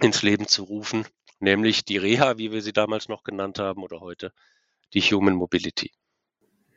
ins 0.00 0.22
Leben 0.22 0.48
zu 0.48 0.64
rufen, 0.64 1.06
nämlich 1.40 1.84
die 1.84 1.96
Reha, 1.96 2.38
wie 2.38 2.52
wir 2.52 2.62
sie 2.62 2.72
damals 2.72 3.08
noch 3.08 3.24
genannt 3.24 3.58
haben, 3.58 3.82
oder 3.82 4.00
heute 4.00 4.32
die 4.92 5.00
Human 5.00 5.34
Mobility. 5.34 5.92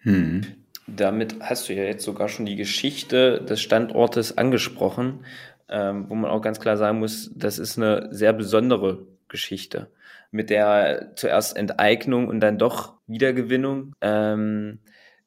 Hm. 0.01 0.65
Damit 0.87 1.39
hast 1.41 1.67
du 1.67 1.73
ja 1.73 1.83
jetzt 1.83 2.05
sogar 2.05 2.29
schon 2.29 2.45
die 2.45 2.55
Geschichte 2.55 3.41
des 3.41 3.61
Standortes 3.61 4.37
angesprochen, 4.37 5.25
ähm, 5.69 6.09
wo 6.09 6.15
man 6.15 6.31
auch 6.31 6.41
ganz 6.41 6.59
klar 6.59 6.77
sagen 6.77 6.99
muss, 6.99 7.31
das 7.35 7.59
ist 7.59 7.77
eine 7.77 8.07
sehr 8.11 8.31
besondere 8.33 9.05
Geschichte 9.27 9.91
mit 10.31 10.49
der 10.49 11.13
zuerst 11.15 11.57
Enteignung 11.57 12.27
und 12.27 12.39
dann 12.39 12.57
doch 12.57 12.93
Wiedergewinnung. 13.07 13.93
Ähm, 14.01 14.79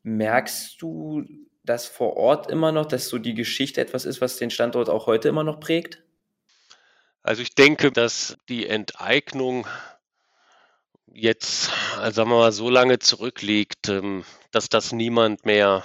merkst 0.03 0.81
du 0.81 1.25
das 1.65 1.87
vor 1.87 2.17
Ort 2.17 2.51
immer 2.51 2.73
noch, 2.73 2.87
dass 2.87 3.09
so 3.09 3.19
die 3.19 3.35
Geschichte 3.35 3.81
etwas 3.81 4.05
ist, 4.05 4.21
was 4.21 4.37
den 4.37 4.51
Standort 4.51 4.89
auch 4.89 5.07
heute 5.07 5.29
immer 5.29 5.45
noch 5.45 5.61
prägt? 5.61 6.03
Also 7.23 7.43
ich 7.43 7.55
denke, 7.55 7.93
dass 7.93 8.37
die 8.49 8.67
Enteignung 8.67 9.67
jetzt, 11.13 11.71
äh, 12.01 12.11
sagen 12.13 12.31
wir 12.31 12.39
mal, 12.39 12.53
so 12.53 12.71
lange 12.71 12.99
zurückliegt, 12.99 13.89
ähm, 13.89 14.25
dass 14.53 14.69
das 14.69 14.93
niemand 14.93 15.45
mehr, 15.45 15.85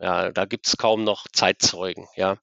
ja, 0.00 0.32
da 0.32 0.44
gibt 0.46 0.66
es 0.66 0.76
kaum 0.76 1.04
noch 1.04 1.26
Zeitzeugen, 1.32 2.08
ja. 2.16 2.38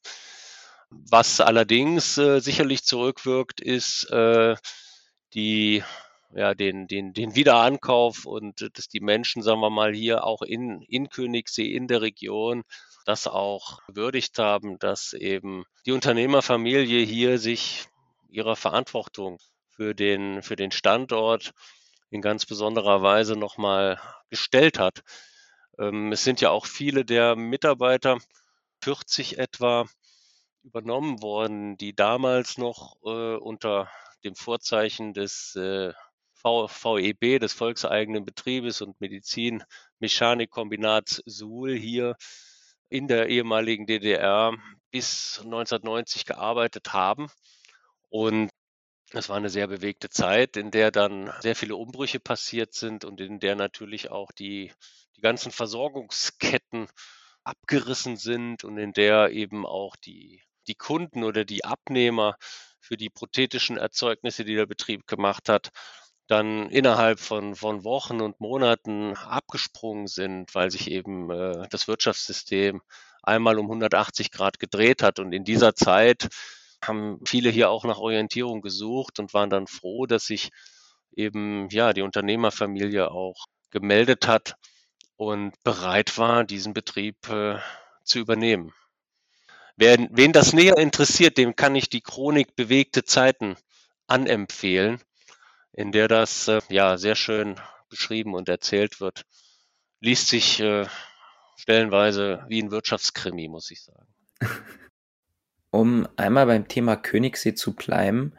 Was 0.90 1.40
allerdings 1.42 2.18
äh, 2.18 2.40
sicherlich 2.40 2.84
zurückwirkt, 2.84 3.62
ist 3.62 4.10
äh, 4.12 4.56
die, 5.34 5.84
ja, 6.34 6.54
den, 6.54 6.88
den, 6.88 7.14
den 7.14 7.36
Wiederankauf 7.36 8.26
und 8.26 8.70
dass 8.78 8.88
die 8.88 9.02
Menschen, 9.02 9.42
sagen 9.42 9.62
wir 9.62 9.70
mal, 9.70 9.94
hier 9.94 10.24
auch 10.26 10.42
in, 10.42 10.82
in 10.84 11.10
Königssee, 11.10 11.74
in 11.74 11.88
der 11.88 12.02
Region, 12.02 12.64
das 13.06 13.28
auch 13.28 13.80
gewürdigt 13.88 14.38
haben, 14.38 14.80
dass 14.80 15.14
eben 15.14 15.66
die 15.86 15.92
Unternehmerfamilie 15.92 17.04
hier 17.04 17.40
sich 17.40 17.88
ihrer 18.32 18.56
Verantwortung 18.56 19.38
für 19.70 19.94
den, 19.94 20.42
für 20.42 20.56
den 20.56 20.72
Standort 20.72 21.52
in 22.10 22.22
ganz 22.22 22.46
besonderer 22.46 23.02
Weise 23.02 23.36
nochmal 23.36 24.00
gestellt 24.30 24.80
hat. 24.80 25.02
Ähm, 25.78 26.12
es 26.12 26.24
sind 26.24 26.42
ja 26.42 26.50
auch 26.50 26.66
viele 26.66 27.06
der 27.06 27.36
Mitarbeiter, 27.36 28.18
40 28.84 29.38
etwa, 29.38 29.86
übernommen 30.64 31.22
worden, 31.22 31.78
die 31.78 31.96
damals 31.96 32.58
noch 32.58 32.96
äh, 33.04 33.36
unter 33.36 33.92
dem 34.24 34.36
Vorzeichen 34.36 35.14
des 35.14 35.56
äh, 35.56 35.94
VEB, 36.44 37.40
des 37.40 37.54
volkseigenen 37.54 38.26
Betriebes 38.26 38.82
und 38.82 39.00
Medizin-Mechanik-Kombinats 39.00 41.22
Suhl 41.26 41.76
hier 41.76 42.16
in 42.90 43.08
der 43.08 43.30
ehemaligen 43.30 43.86
DDR 43.86 44.54
bis 44.92 45.40
1990 45.44 46.26
gearbeitet 46.26 46.94
haben. 46.94 47.30
Und 48.12 48.52
es 49.14 49.30
war 49.30 49.38
eine 49.38 49.50
sehr 49.50 49.68
bewegte 49.68 50.10
Zeit, 50.10 50.58
in 50.58 50.70
der 50.70 50.92
dann 50.92 51.34
sehr 51.40 51.56
viele 51.56 51.78
Umbrüche 51.78 52.20
passiert 52.20 52.74
sind 52.74 53.06
und 53.06 53.22
in 53.22 53.40
der 53.40 53.56
natürlich 53.56 54.12
auch 54.12 54.32
die, 54.34 54.72
die 55.16 55.22
ganzen 55.22 55.52
Versorgungsketten 55.52 56.88
abgerissen 57.46 58.18
sind 58.18 58.66
und 58.66 58.78
in 58.78 58.92
der 58.92 59.32
eben 59.32 59.66
auch 59.66 59.96
die, 59.96 60.44
die 60.68 60.76
Kunden 60.76 61.24
oder 61.24 61.46
die 61.46 61.64
Abnehmer 61.64 62.36
für 62.82 62.98
die 62.98 63.10
prothetischen 63.10 63.78
Erzeugnisse, 63.78 64.44
die 64.44 64.56
der 64.56 64.66
Betrieb 64.66 65.08
gemacht 65.08 65.48
hat, 65.48 65.70
dann 66.28 66.70
innerhalb 66.70 67.20
von, 67.22 67.56
von 67.56 67.86
Wochen 67.86 68.20
und 68.20 68.42
Monaten 68.42 69.16
abgesprungen 69.16 70.08
sind, 70.08 70.54
weil 70.54 70.70
sich 70.70 70.92
eben 70.92 71.30
äh, 71.30 71.68
das 71.70 71.88
Wirtschaftssystem 71.88 72.82
einmal 73.24 73.58
um 73.58 73.68
180 73.68 74.32
Grad 74.32 74.60
gedreht 74.60 75.02
hat. 75.02 75.20
Und 75.20 75.32
in 75.32 75.46
dieser 75.46 75.76
Zeit 75.76 76.30
haben 76.84 77.20
viele 77.26 77.50
hier 77.50 77.70
auch 77.70 77.86
nach 77.86 78.00
Orientierung 78.00 78.62
gesucht 78.62 79.20
und 79.20 79.34
waren 79.34 79.50
dann 79.50 79.68
froh, 79.68 80.06
dass 80.06 80.26
sich 80.26 80.50
eben 81.16 81.70
ja 81.70 81.94
die 81.94 82.02
Unternehmerfamilie 82.02 83.12
auch 83.12 83.46
gemeldet 83.70 84.28
hat 84.28 84.56
und 85.16 85.62
bereit 85.64 86.18
war, 86.18 86.44
diesen 86.44 86.74
Betrieb 86.74 87.30
äh, 87.30 87.60
zu 88.04 88.20
übernehmen. 88.20 88.74
Wer, 89.76 89.98
wen 90.12 90.34
das 90.34 90.54
näher 90.54 90.78
interessiert, 90.78 91.38
dem 91.38 91.56
kann 91.56 91.76
ich 91.76 91.90
die 91.90 92.02
Chronik 92.02 92.56
Bewegte 92.56 93.04
Zeiten 93.04 93.56
anempfehlen, 94.08 95.02
in 95.74 95.92
der 95.92 96.08
das 96.08 96.48
äh, 96.48 96.62
ja 96.70 96.98
sehr 96.98 97.16
schön 97.16 97.60
beschrieben 97.90 98.34
und 98.34 98.50
erzählt 98.50 99.00
wird. 99.00 99.24
Liest 100.00 100.28
sich 100.28 100.60
äh, 100.60 100.88
stellenweise 101.56 102.44
wie 102.48 102.62
ein 102.62 102.72
Wirtschaftskrimi, 102.72 103.48
muss 103.48 103.72
ich 103.72 103.84
sagen. 103.84 104.08
Um 105.72 106.08
einmal 106.18 106.46
beim 106.46 106.68
Thema 106.68 106.98
Königssee 106.98 107.56
zu 107.56 107.76
bleiben, 107.76 108.34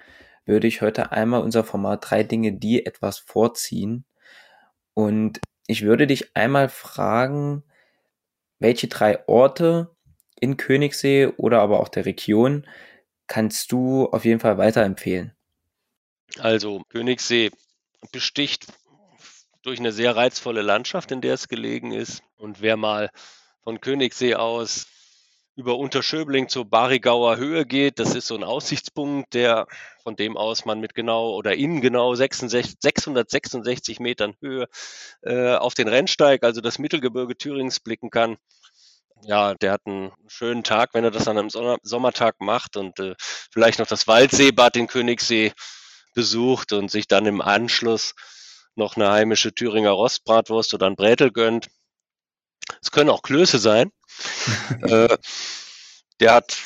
würde 0.45 0.67
ich 0.67 0.83
heute 0.83 1.13
einmal 1.13 1.43
unser 1.43 1.65
Format 1.65 2.11
drei 2.11 2.23
Dinge, 2.23 2.53
die 2.53 2.85
etwas 2.85 3.19
vorziehen. 3.19 4.05
Und 4.95 5.41
ich 5.67 5.83
würde 5.83 6.07
dich 6.07 6.37
einmal 6.37 6.69
fragen, 6.69 7.63
welche 8.59 8.89
drei 8.89 9.27
Orte 9.27 9.97
in 10.39 10.57
Königssee 10.57 11.27
oder 11.37 11.61
aber 11.61 11.81
auch 11.81 11.89
der 11.89 12.05
Region 12.05 12.67
kannst 13.27 13.73
du 13.73 14.07
auf 14.07 14.25
jeden 14.25 14.41
Fall 14.41 14.59
weiterempfehlen? 14.59 15.35
Also 16.39 16.83
Königssee 16.91 17.51
besticht 18.11 18.67
durch 19.63 19.79
eine 19.79 19.93
sehr 19.93 20.17
reizvolle 20.17 20.63
Landschaft, 20.63 21.13
in 21.13 21.21
der 21.21 21.35
es 21.35 21.49
gelegen 21.49 21.93
ist. 21.93 22.23
Und 22.37 22.61
wer 22.61 22.77
mal 22.77 23.11
von 23.63 23.81
Königssee 23.81 24.35
aus 24.35 24.87
über 25.55 25.77
Unterschöbling 25.77 26.49
zur 26.49 26.65
Barigauer 26.65 27.37
Höhe 27.37 27.67
geht. 27.67 27.99
Das 27.99 28.15
ist 28.15 28.27
so 28.27 28.35
ein 28.35 28.45
Aussichtspunkt, 28.45 29.35
der 29.35 29.67
von 30.03 30.17
dem 30.17 30.37
aus 30.37 30.65
man 30.65 30.81
mit 30.81 30.95
genau 30.95 31.35
oder 31.35 31.55
in 31.55 31.81
genau 31.81 32.15
66, 32.15 32.77
666 32.81 34.01
Metern 34.01 34.35
Höhe 34.41 34.67
äh, 35.23 35.55
auf 35.55 35.75
den 35.75 35.89
Rennsteig, 35.89 36.43
also 36.43 36.61
das 36.61 36.79
Mittelgebirge 36.79 37.37
Thürings, 37.37 37.81
blicken 37.81 38.11
kann. 38.11 38.39
Ja, 39.25 39.55
der 39.55 39.73
hat 39.73 39.83
einen 39.87 40.11
schönen 40.27 40.65
Tag, 40.65 40.95
wenn 40.95 41.05
er 41.05 41.13
das 41.13 41.29
an 41.29 41.39
einem 41.39 41.51
Sommer 41.51 41.79
Sommertag 41.83 42.41
macht 42.41 42.77
und 42.77 42.99
äh, 42.99 43.15
vielleicht 43.19 43.79
noch 43.79 43.87
das 43.87 44.09
Waldseebad 44.09 44.77
in 44.77 44.89
Königssee 44.89 45.53
besucht 46.15 46.73
und 46.73 46.91
sich 46.91 47.07
dann 47.07 47.27
im 47.27 47.41
Anschluss 47.41 48.15
noch 48.75 48.97
eine 48.97 49.11
heimische 49.11 49.55
Thüringer 49.55 49.91
Rostbratwurst 49.91 50.75
oder 50.75 50.87
ein 50.87 50.97
Brätel 50.97 51.31
gönnt. 51.31 51.69
Es 52.83 52.91
können 52.91 53.11
auch 53.11 53.23
Klöße 53.23 53.59
sein. 53.59 53.93
äh, 54.83 55.17
der 56.21 56.35
hat, 56.35 56.59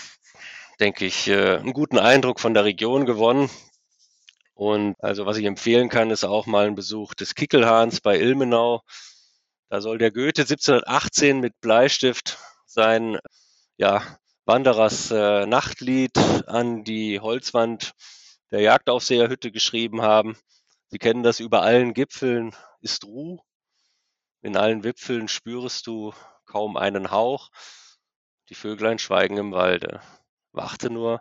denke 0.80 1.04
ich, 1.06 1.28
äh, 1.28 1.58
einen 1.58 1.72
guten 1.72 1.98
Eindruck 1.98 2.40
von 2.40 2.54
der 2.54 2.64
Region 2.64 3.06
gewonnen. 3.06 3.50
Und 4.54 4.96
also 5.00 5.26
was 5.26 5.36
ich 5.36 5.44
empfehlen 5.44 5.90
kann, 5.90 6.10
ist 6.10 6.24
auch 6.24 6.46
mal 6.46 6.66
ein 6.66 6.74
Besuch 6.74 7.14
des 7.14 7.34
Kickelhahns 7.34 8.00
bei 8.00 8.18
Ilmenau. 8.18 8.82
Da 9.68 9.80
soll 9.80 9.98
der 9.98 10.10
Goethe 10.10 10.42
1718 10.42 11.40
mit 11.40 11.60
Bleistift 11.60 12.38
sein 12.64 13.18
ja, 13.76 14.02
Wanderers 14.46 15.10
äh, 15.10 15.44
Nachtlied 15.44 16.16
an 16.46 16.84
die 16.84 17.20
Holzwand 17.20 17.92
der 18.50 18.60
Jagdaufseherhütte 18.60 19.50
geschrieben 19.50 20.02
haben. 20.02 20.36
Sie 20.88 20.98
kennen 20.98 21.22
das 21.22 21.40
über 21.40 21.62
allen 21.62 21.94
Gipfeln 21.94 22.54
ist 22.80 23.04
Ruh. 23.04 23.40
In 24.46 24.56
allen 24.56 24.84
Wipfeln 24.84 25.26
spürest 25.26 25.88
du 25.88 26.14
kaum 26.44 26.76
einen 26.76 27.10
Hauch. 27.10 27.50
Die 28.48 28.54
Vöglein 28.54 29.00
schweigen 29.00 29.38
im 29.38 29.50
Walde. 29.50 30.00
Warte 30.52 30.88
nur, 30.88 31.20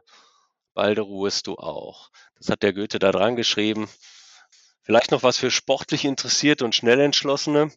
balde 0.75 1.01
ruhest 1.01 1.47
du 1.47 1.55
auch. 1.55 2.11
Das 2.37 2.49
hat 2.49 2.61
der 2.61 2.71
Goethe 2.71 2.99
da 2.99 3.11
dran 3.11 3.35
geschrieben. 3.35 3.89
Vielleicht 4.83 5.09
noch 5.09 5.23
was 5.23 5.39
für 5.39 5.49
sportlich 5.49 6.05
interessierte 6.05 6.65
und 6.65 6.75
schnell 6.75 6.99
entschlossene. 6.99 7.71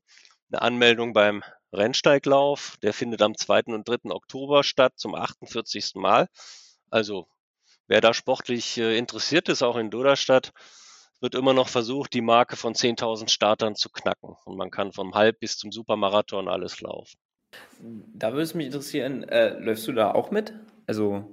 Eine 0.52 0.60
Anmeldung 0.60 1.14
beim 1.14 1.42
Rennsteiglauf. 1.72 2.76
Der 2.82 2.92
findet 2.92 3.22
am 3.22 3.34
2. 3.34 3.72
und 3.72 3.88
3. 3.88 4.10
Oktober 4.10 4.62
statt, 4.62 4.98
zum 4.98 5.14
48. 5.14 5.94
Mal. 5.94 6.28
Also, 6.90 7.26
wer 7.86 8.02
da 8.02 8.12
sportlich 8.12 8.76
äh, 8.76 8.98
interessiert 8.98 9.48
ist, 9.48 9.62
auch 9.62 9.76
in 9.76 9.90
Duderstadt, 9.90 10.52
wird 11.20 11.34
immer 11.34 11.52
noch 11.52 11.68
versucht, 11.68 12.12
die 12.14 12.20
Marke 12.20 12.56
von 12.56 12.74
10.000 12.74 13.28
Startern 13.28 13.74
zu 13.74 13.90
knacken. 13.90 14.36
Und 14.44 14.56
man 14.56 14.70
kann 14.70 14.92
vom 14.92 15.14
Halb 15.14 15.40
bis 15.40 15.56
zum 15.56 15.72
Supermarathon 15.72 16.48
alles 16.48 16.80
laufen. 16.80 17.18
Da 17.80 18.32
würde 18.32 18.42
es 18.42 18.54
mich 18.54 18.66
interessieren, 18.66 19.24
äh, 19.24 19.58
läufst 19.58 19.86
du 19.86 19.92
da 19.92 20.12
auch 20.12 20.30
mit? 20.30 20.52
Also. 20.86 21.24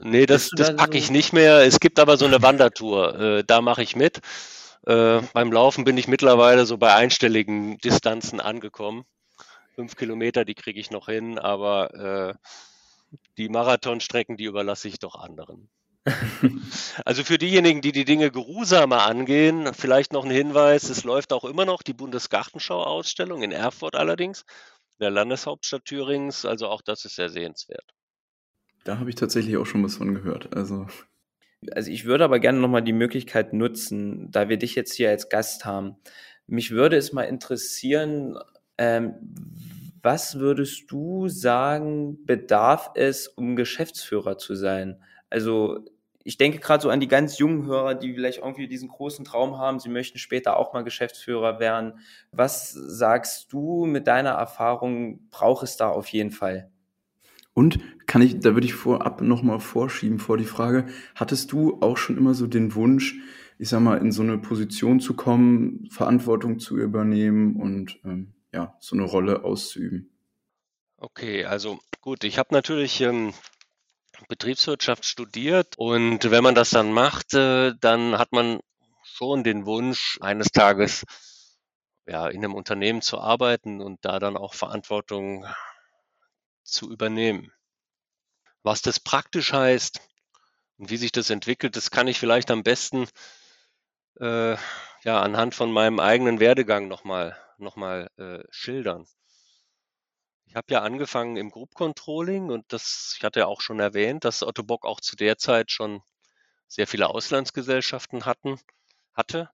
Nee, 0.00 0.26
das, 0.26 0.50
das 0.50 0.68
da 0.68 0.72
packe 0.74 0.92
so? 0.92 0.98
ich 0.98 1.10
nicht 1.10 1.32
mehr. 1.32 1.64
Es 1.64 1.80
gibt 1.80 1.98
aber 1.98 2.16
so 2.16 2.24
eine 2.24 2.42
Wandertour. 2.42 3.18
Äh, 3.18 3.44
da 3.44 3.60
mache 3.60 3.82
ich 3.82 3.96
mit. 3.96 4.20
Äh, 4.86 5.20
beim 5.32 5.52
Laufen 5.52 5.84
bin 5.84 5.96
ich 5.96 6.08
mittlerweile 6.08 6.66
so 6.66 6.78
bei 6.78 6.94
einstelligen 6.94 7.78
Distanzen 7.78 8.40
angekommen. 8.40 9.04
Fünf 9.74 9.96
Kilometer, 9.96 10.44
die 10.44 10.54
kriege 10.54 10.80
ich 10.80 10.90
noch 10.90 11.06
hin, 11.06 11.38
aber 11.38 11.94
äh, 11.94 13.16
die 13.36 13.48
Marathonstrecken, 13.48 14.36
die 14.36 14.44
überlasse 14.44 14.88
ich 14.88 14.98
doch 14.98 15.14
anderen. 15.14 15.68
Also 17.04 17.24
für 17.24 17.38
diejenigen, 17.38 17.80
die 17.80 17.92
die 17.92 18.04
Dinge 18.04 18.30
geruhsamer 18.30 19.04
angehen, 19.04 19.72
vielleicht 19.74 20.12
noch 20.12 20.24
ein 20.24 20.30
Hinweis, 20.30 20.90
es 20.90 21.04
läuft 21.04 21.32
auch 21.32 21.44
immer 21.44 21.64
noch 21.64 21.82
die 21.82 21.92
Bundesgartenschau-Ausstellung 21.92 23.42
in 23.42 23.52
Erfurt 23.52 23.94
allerdings, 23.94 24.42
in 24.98 25.04
der 25.04 25.10
Landeshauptstadt 25.10 25.84
Thürings, 25.84 26.44
also 26.44 26.68
auch 26.68 26.82
das 26.82 27.04
ist 27.04 27.16
sehr 27.16 27.30
sehenswert. 27.30 27.94
Da 28.84 28.98
habe 28.98 29.10
ich 29.10 29.16
tatsächlich 29.16 29.56
auch 29.56 29.66
schon 29.66 29.84
was 29.84 29.96
von 29.96 30.14
gehört. 30.14 30.54
Also, 30.56 30.86
also 31.72 31.90
ich 31.90 32.04
würde 32.04 32.24
aber 32.24 32.38
gerne 32.38 32.58
nochmal 32.58 32.82
die 32.82 32.92
Möglichkeit 32.92 33.52
nutzen, 33.52 34.30
da 34.30 34.48
wir 34.48 34.56
dich 34.56 34.74
jetzt 34.74 34.94
hier 34.94 35.10
als 35.10 35.28
Gast 35.28 35.64
haben. 35.64 35.96
Mich 36.46 36.70
würde 36.70 36.96
es 36.96 37.12
mal 37.12 37.24
interessieren, 37.24 38.38
ähm, 38.78 39.14
was 40.02 40.38
würdest 40.38 40.90
du 40.90 41.28
sagen, 41.28 42.24
bedarf 42.24 42.92
es, 42.94 43.28
um 43.28 43.56
Geschäftsführer 43.56 44.38
zu 44.38 44.54
sein? 44.54 45.02
Also 45.28 45.84
ich 46.24 46.36
denke 46.36 46.58
gerade 46.58 46.82
so 46.82 46.90
an 46.90 47.00
die 47.00 47.08
ganz 47.08 47.38
jungen 47.38 47.64
Hörer, 47.64 47.94
die 47.94 48.14
vielleicht 48.14 48.38
irgendwie 48.38 48.68
diesen 48.68 48.88
großen 48.88 49.24
Traum 49.24 49.58
haben, 49.58 49.80
sie 49.80 49.88
möchten 49.88 50.18
später 50.18 50.56
auch 50.56 50.72
mal 50.72 50.84
Geschäftsführer 50.84 51.60
werden. 51.60 52.00
Was 52.32 52.72
sagst 52.72 53.52
du 53.52 53.86
mit 53.86 54.06
deiner 54.06 54.30
Erfahrung, 54.30 55.28
braucht 55.30 55.62
es 55.62 55.76
da 55.76 55.88
auf 55.88 56.08
jeden 56.08 56.30
Fall? 56.30 56.70
Und 57.54 57.80
kann 58.06 58.22
ich, 58.22 58.38
da 58.38 58.54
würde 58.54 58.66
ich 58.66 58.74
vorab 58.74 59.20
nochmal 59.20 59.58
vorschieben 59.58 60.18
vor 60.18 60.36
die 60.36 60.44
Frage, 60.44 60.86
hattest 61.14 61.50
du 61.50 61.78
auch 61.80 61.96
schon 61.96 62.16
immer 62.16 62.34
so 62.34 62.46
den 62.46 62.74
Wunsch, 62.74 63.16
ich 63.58 63.68
sag 63.68 63.80
mal, 63.80 63.98
in 63.98 64.12
so 64.12 64.22
eine 64.22 64.38
Position 64.38 65.00
zu 65.00 65.14
kommen, 65.14 65.88
Verantwortung 65.90 66.60
zu 66.60 66.76
übernehmen 66.78 67.56
und 67.56 67.98
ähm, 68.04 68.34
ja, 68.52 68.76
so 68.78 68.94
eine 68.94 69.04
Rolle 69.04 69.44
auszuüben? 69.44 70.10
Okay, 70.98 71.44
also 71.44 71.80
gut, 72.00 72.22
ich 72.22 72.38
habe 72.38 72.54
natürlich 72.54 73.00
ähm, 73.00 73.32
Betriebswirtschaft 74.28 75.04
studiert 75.04 75.76
und 75.78 76.30
wenn 76.30 76.42
man 76.42 76.54
das 76.54 76.70
dann 76.70 76.92
macht, 76.92 77.34
dann 77.34 78.18
hat 78.18 78.32
man 78.32 78.60
schon 79.02 79.44
den 79.44 79.66
Wunsch, 79.66 80.18
eines 80.20 80.48
Tages 80.48 81.04
ja, 82.06 82.26
in 82.28 82.44
einem 82.44 82.54
Unternehmen 82.54 83.02
zu 83.02 83.18
arbeiten 83.18 83.80
und 83.80 84.04
da 84.04 84.18
dann 84.18 84.36
auch 84.36 84.54
Verantwortung 84.54 85.46
zu 86.64 86.90
übernehmen. 86.90 87.52
Was 88.62 88.82
das 88.82 89.00
praktisch 89.00 89.52
heißt 89.52 90.00
und 90.78 90.90
wie 90.90 90.96
sich 90.96 91.12
das 91.12 91.30
entwickelt, 91.30 91.76
das 91.76 91.90
kann 91.90 92.08
ich 92.08 92.18
vielleicht 92.18 92.50
am 92.50 92.62
besten 92.62 93.06
äh, 94.20 94.56
ja, 95.04 95.20
anhand 95.22 95.54
von 95.54 95.70
meinem 95.70 96.00
eigenen 96.00 96.40
Werdegang 96.40 96.88
nochmal 96.88 97.36
noch 97.58 97.76
mal, 97.76 98.08
äh, 98.16 98.42
schildern. 98.50 99.06
Ich 100.48 100.56
habe 100.56 100.72
ja 100.72 100.80
angefangen 100.80 101.36
im 101.36 101.50
Group 101.50 101.74
Controlling 101.74 102.50
und 102.50 102.72
das, 102.72 103.14
ich 103.18 103.22
hatte 103.22 103.40
ja 103.40 103.46
auch 103.46 103.60
schon 103.60 103.80
erwähnt, 103.80 104.24
dass 104.24 104.42
Otto 104.42 104.62
Bock 104.62 104.86
auch 104.86 105.00
zu 105.00 105.14
der 105.14 105.36
Zeit 105.36 105.70
schon 105.70 106.00
sehr 106.66 106.86
viele 106.86 107.08
Auslandsgesellschaften 107.10 108.24
hatten, 108.24 108.58
hatte. 109.12 109.50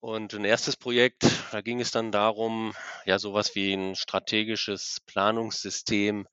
Und 0.00 0.32
ein 0.32 0.46
erstes 0.46 0.76
Projekt, 0.78 1.26
da 1.52 1.60
ging 1.60 1.78
es 1.78 1.90
dann 1.90 2.10
darum, 2.10 2.74
ja, 3.04 3.18
sowas 3.18 3.54
wie 3.54 3.74
ein 3.74 3.96
strategisches 3.96 5.02
Planungssystem 5.04 6.26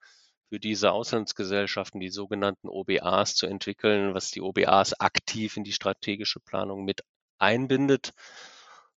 für 0.48 0.60
diese 0.60 0.94
Auslandsgesellschaften, 0.94 2.00
die 2.00 2.10
sogenannten 2.10 2.70
OBAs 2.70 3.36
zu 3.36 3.46
entwickeln, 3.46 4.14
was 4.14 4.32
die 4.32 4.42
OBAs 4.42 5.02
aktiv 5.02 5.58
in 5.58 5.66
die 5.66 5.74
strategische 5.74 6.40
Planung 6.40 6.86
mit 6.86 7.04
einbindet. 7.40 8.14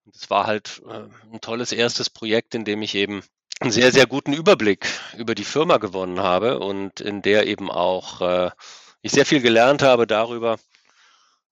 Und 0.04 0.14
es 0.14 0.30
war 0.30 0.46
halt 0.46 0.82
äh, 0.88 1.08
ein 1.32 1.40
tolles 1.40 1.72
erstes 1.72 2.10
Projekt, 2.10 2.54
in 2.54 2.64
dem 2.64 2.82
ich 2.82 2.94
eben 2.94 3.24
einen 3.60 3.72
sehr, 3.72 3.92
sehr 3.92 4.06
guten 4.06 4.32
Überblick 4.32 4.88
über 5.16 5.34
die 5.34 5.44
Firma 5.44 5.78
gewonnen 5.78 6.20
habe 6.20 6.58
und 6.58 7.00
in 7.00 7.22
der 7.22 7.46
eben 7.46 7.70
auch 7.70 8.20
äh, 8.20 8.50
ich 9.00 9.12
sehr 9.12 9.26
viel 9.26 9.40
gelernt 9.40 9.82
habe 9.82 10.06
darüber, 10.06 10.58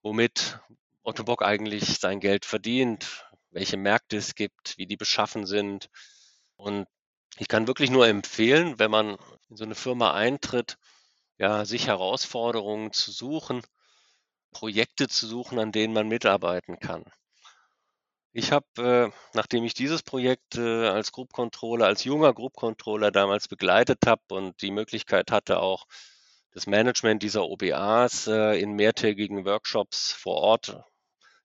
womit 0.02 0.58
Otto 1.02 1.24
Bock 1.24 1.42
eigentlich 1.42 1.98
sein 1.98 2.20
Geld 2.20 2.44
verdient, 2.44 3.26
welche 3.50 3.76
Märkte 3.76 4.16
es 4.16 4.34
gibt, 4.34 4.78
wie 4.78 4.86
die 4.86 4.96
beschaffen 4.96 5.46
sind. 5.46 5.88
Und 6.56 6.86
ich 7.38 7.48
kann 7.48 7.66
wirklich 7.66 7.90
nur 7.90 8.06
empfehlen, 8.06 8.78
wenn 8.78 8.90
man 8.90 9.16
in 9.48 9.56
so 9.56 9.64
eine 9.64 9.74
Firma 9.74 10.14
eintritt, 10.14 10.78
ja, 11.38 11.64
sich 11.64 11.88
Herausforderungen 11.88 12.92
zu 12.92 13.10
suchen, 13.10 13.62
Projekte 14.50 15.08
zu 15.08 15.26
suchen, 15.26 15.58
an 15.58 15.72
denen 15.72 15.94
man 15.94 16.08
mitarbeiten 16.08 16.78
kann. 16.78 17.04
Ich 18.35 18.51
habe, 18.51 18.66
äh, 18.79 19.11
nachdem 19.35 19.64
ich 19.64 19.75
dieses 19.75 20.03
Projekt 20.03 20.57
äh, 20.57 20.88
als 20.88 21.12
Group 21.12 21.33
Controller, 21.35 21.87
als 21.87 22.05
junger 22.05 22.33
Group 22.33 22.55
Controller 22.55 23.11
damals 23.11 23.47
begleitet 23.47 23.99
habe 24.07 24.23
und 24.31 24.62
die 24.62 24.71
Möglichkeit 24.71 25.31
hatte, 25.31 25.61
auch 25.61 25.87
das 26.53 26.66
Management 26.66 27.23
dieser 27.23 27.45
OBAs 27.45 28.27
äh, 28.29 28.59
in 28.59 28.73
mehrtägigen 28.73 29.45
Workshops 29.45 30.12
vor 30.12 30.37
Ort 30.37 30.83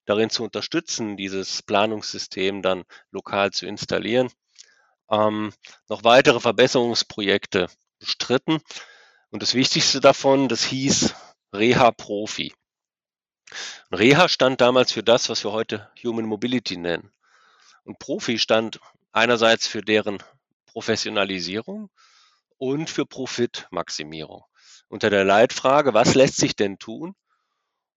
darin 0.06 0.30
zu 0.30 0.44
unterstützen, 0.44 1.18
dieses 1.18 1.62
Planungssystem 1.62 2.62
dann 2.62 2.84
lokal 3.10 3.50
zu 3.50 3.66
installieren, 3.66 4.30
ähm, 5.10 5.52
noch 5.90 6.04
weitere 6.04 6.40
Verbesserungsprojekte 6.40 7.68
bestritten. 7.98 8.60
Und 9.30 9.42
das 9.42 9.52
Wichtigste 9.52 10.00
davon, 10.00 10.48
das 10.48 10.64
hieß 10.64 11.14
Reha 11.52 11.90
Profi. 11.90 12.54
Reha 13.92 14.28
stand 14.28 14.60
damals 14.60 14.92
für 14.92 15.02
das, 15.02 15.28
was 15.28 15.44
wir 15.44 15.52
heute 15.52 15.90
Human 16.02 16.26
Mobility 16.26 16.76
nennen. 16.76 17.10
Und 17.84 17.98
Profi 17.98 18.38
stand 18.38 18.80
einerseits 19.12 19.66
für 19.66 19.82
deren 19.82 20.22
Professionalisierung 20.66 21.90
und 22.58 22.90
für 22.90 23.06
Profitmaximierung. 23.06 24.44
Unter 24.88 25.10
der 25.10 25.24
Leitfrage, 25.24 25.94
was 25.94 26.14
lässt 26.14 26.36
sich 26.36 26.56
denn 26.56 26.78
tun, 26.78 27.14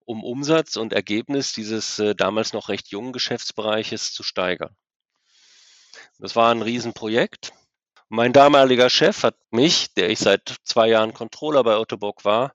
um 0.05 0.23
Umsatz 0.23 0.75
und 0.75 0.93
Ergebnis 0.93 1.53
dieses 1.53 1.99
äh, 1.99 2.15
damals 2.15 2.53
noch 2.53 2.69
recht 2.69 2.89
jungen 2.89 3.13
Geschäftsbereiches 3.13 4.13
zu 4.13 4.23
steigern. 4.23 4.75
Das 6.19 6.35
war 6.35 6.51
ein 6.51 6.61
Riesenprojekt. 6.61 7.53
Mein 8.09 8.33
damaliger 8.33 8.89
Chef 8.89 9.23
hat 9.23 9.35
mich, 9.51 9.93
der 9.93 10.09
ich 10.09 10.19
seit 10.19 10.57
zwei 10.63 10.89
Jahren 10.89 11.13
Controller 11.13 11.63
bei 11.63 11.77
Ottobock 11.77 12.25
war, 12.25 12.53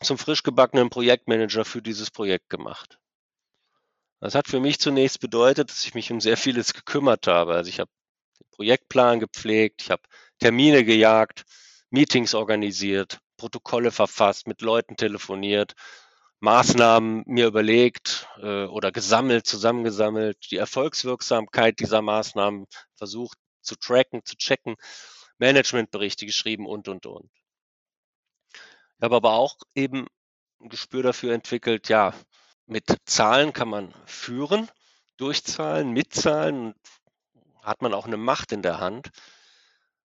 zum 0.00 0.18
frisch 0.18 0.42
gebackenen 0.42 0.90
Projektmanager 0.90 1.64
für 1.64 1.82
dieses 1.82 2.10
Projekt 2.10 2.50
gemacht. 2.50 2.98
Das 4.20 4.34
hat 4.34 4.48
für 4.48 4.60
mich 4.60 4.80
zunächst 4.80 5.20
bedeutet, 5.20 5.70
dass 5.70 5.84
ich 5.84 5.94
mich 5.94 6.10
um 6.10 6.20
sehr 6.20 6.36
vieles 6.36 6.74
gekümmert 6.74 7.26
habe. 7.26 7.54
Also 7.54 7.68
ich 7.68 7.78
habe 7.78 7.90
den 8.40 8.50
Projektplan 8.50 9.20
gepflegt, 9.20 9.82
ich 9.82 9.90
habe 9.90 10.02
Termine 10.40 10.84
gejagt, 10.84 11.44
Meetings 11.90 12.34
organisiert, 12.34 13.18
Protokolle 13.36 13.92
verfasst, 13.92 14.46
mit 14.46 14.60
Leuten 14.60 14.96
telefoniert, 14.96 15.74
Maßnahmen 16.40 17.24
mir 17.26 17.46
überlegt 17.46 18.28
äh, 18.40 18.64
oder 18.64 18.92
gesammelt, 18.92 19.46
zusammengesammelt, 19.46 20.50
die 20.50 20.56
Erfolgswirksamkeit 20.56 21.80
dieser 21.80 22.02
Maßnahmen 22.02 22.66
versucht 22.96 23.38
zu 23.60 23.76
tracken, 23.76 24.24
zu 24.24 24.36
checken, 24.36 24.76
Managementberichte 25.38 26.26
geschrieben 26.26 26.66
und, 26.66 26.88
und, 26.88 27.06
und. 27.06 27.30
Ich 28.98 29.04
habe 29.04 29.14
aber 29.14 29.34
auch 29.34 29.56
eben 29.76 30.08
ein 30.60 30.70
Gespür 30.70 31.04
dafür 31.04 31.32
entwickelt, 31.32 31.88
ja, 31.88 32.12
mit 32.66 32.84
Zahlen 33.04 33.52
kann 33.52 33.68
man 33.68 33.94
führen, 34.06 34.68
durch 35.16 35.44
Zahlen, 35.44 35.92
mit 35.92 36.12
Zahlen 36.12 36.74
hat 37.62 37.80
man 37.80 37.94
auch 37.94 38.06
eine 38.06 38.16
Macht 38.16 38.50
in 38.50 38.62
der 38.62 38.80
Hand. 38.80 39.10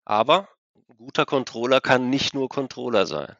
Aber 0.05 0.47
ein 0.75 0.97
guter 0.97 1.25
Controller 1.25 1.81
kann 1.81 2.11
nicht 2.11 2.35
nur 2.35 2.49
Controller 2.49 3.07
sein. 3.07 3.35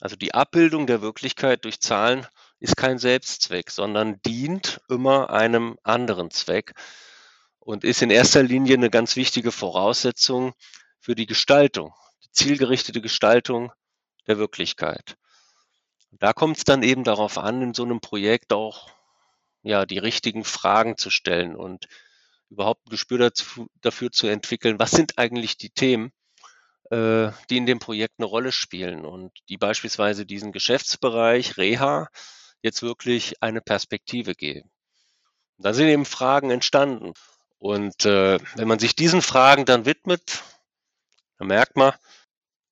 Also 0.00 0.16
die 0.16 0.34
Abbildung 0.34 0.88
der 0.88 1.00
Wirklichkeit 1.00 1.64
durch 1.64 1.80
Zahlen 1.80 2.26
ist 2.58 2.76
kein 2.76 2.98
Selbstzweck, 2.98 3.70
sondern 3.70 4.20
dient 4.22 4.80
immer 4.88 5.30
einem 5.30 5.78
anderen 5.84 6.32
Zweck 6.32 6.74
und 7.60 7.84
ist 7.84 8.02
in 8.02 8.10
erster 8.10 8.42
Linie 8.42 8.74
eine 8.74 8.90
ganz 8.90 9.14
wichtige 9.14 9.52
Voraussetzung 9.52 10.54
für 10.98 11.14
die 11.14 11.26
Gestaltung, 11.26 11.94
die 12.24 12.32
zielgerichtete 12.32 13.00
Gestaltung 13.00 13.72
der 14.26 14.38
Wirklichkeit. 14.38 15.16
Da 16.12 16.32
kommt 16.32 16.58
es 16.58 16.64
dann 16.64 16.82
eben 16.82 17.04
darauf 17.04 17.38
an, 17.38 17.62
in 17.62 17.74
so 17.74 17.84
einem 17.84 18.00
Projekt 18.00 18.52
auch 18.52 18.90
ja 19.62 19.86
die 19.86 19.98
richtigen 19.98 20.44
Fragen 20.44 20.96
zu 20.96 21.10
stellen 21.10 21.56
und 21.56 21.88
überhaupt 22.50 22.86
ein 22.86 22.90
Gespür 22.90 23.18
dazu, 23.18 23.68
dafür 23.80 24.12
zu 24.12 24.26
entwickeln, 24.26 24.78
was 24.78 24.90
sind 24.90 25.18
eigentlich 25.18 25.56
die 25.56 25.70
Themen, 25.70 26.12
äh, 26.90 27.30
die 27.48 27.56
in 27.56 27.66
dem 27.66 27.78
Projekt 27.78 28.14
eine 28.18 28.26
Rolle 28.26 28.52
spielen 28.52 29.04
und 29.04 29.32
die 29.48 29.56
beispielsweise 29.56 30.26
diesen 30.26 30.52
Geschäftsbereich 30.52 31.56
Reha 31.56 32.08
jetzt 32.60 32.82
wirklich 32.82 33.42
eine 33.42 33.60
Perspektive 33.60 34.34
geben. 34.34 34.70
da 35.58 35.72
sind 35.72 35.88
eben 35.88 36.04
Fragen 36.04 36.50
entstanden. 36.50 37.14
Und 37.58 38.04
äh, 38.04 38.38
wenn 38.56 38.68
man 38.68 38.80
sich 38.80 38.96
diesen 38.96 39.22
Fragen 39.22 39.64
dann 39.64 39.86
widmet, 39.86 40.42
dann 41.38 41.46
merkt 41.46 41.76
man, 41.76 41.92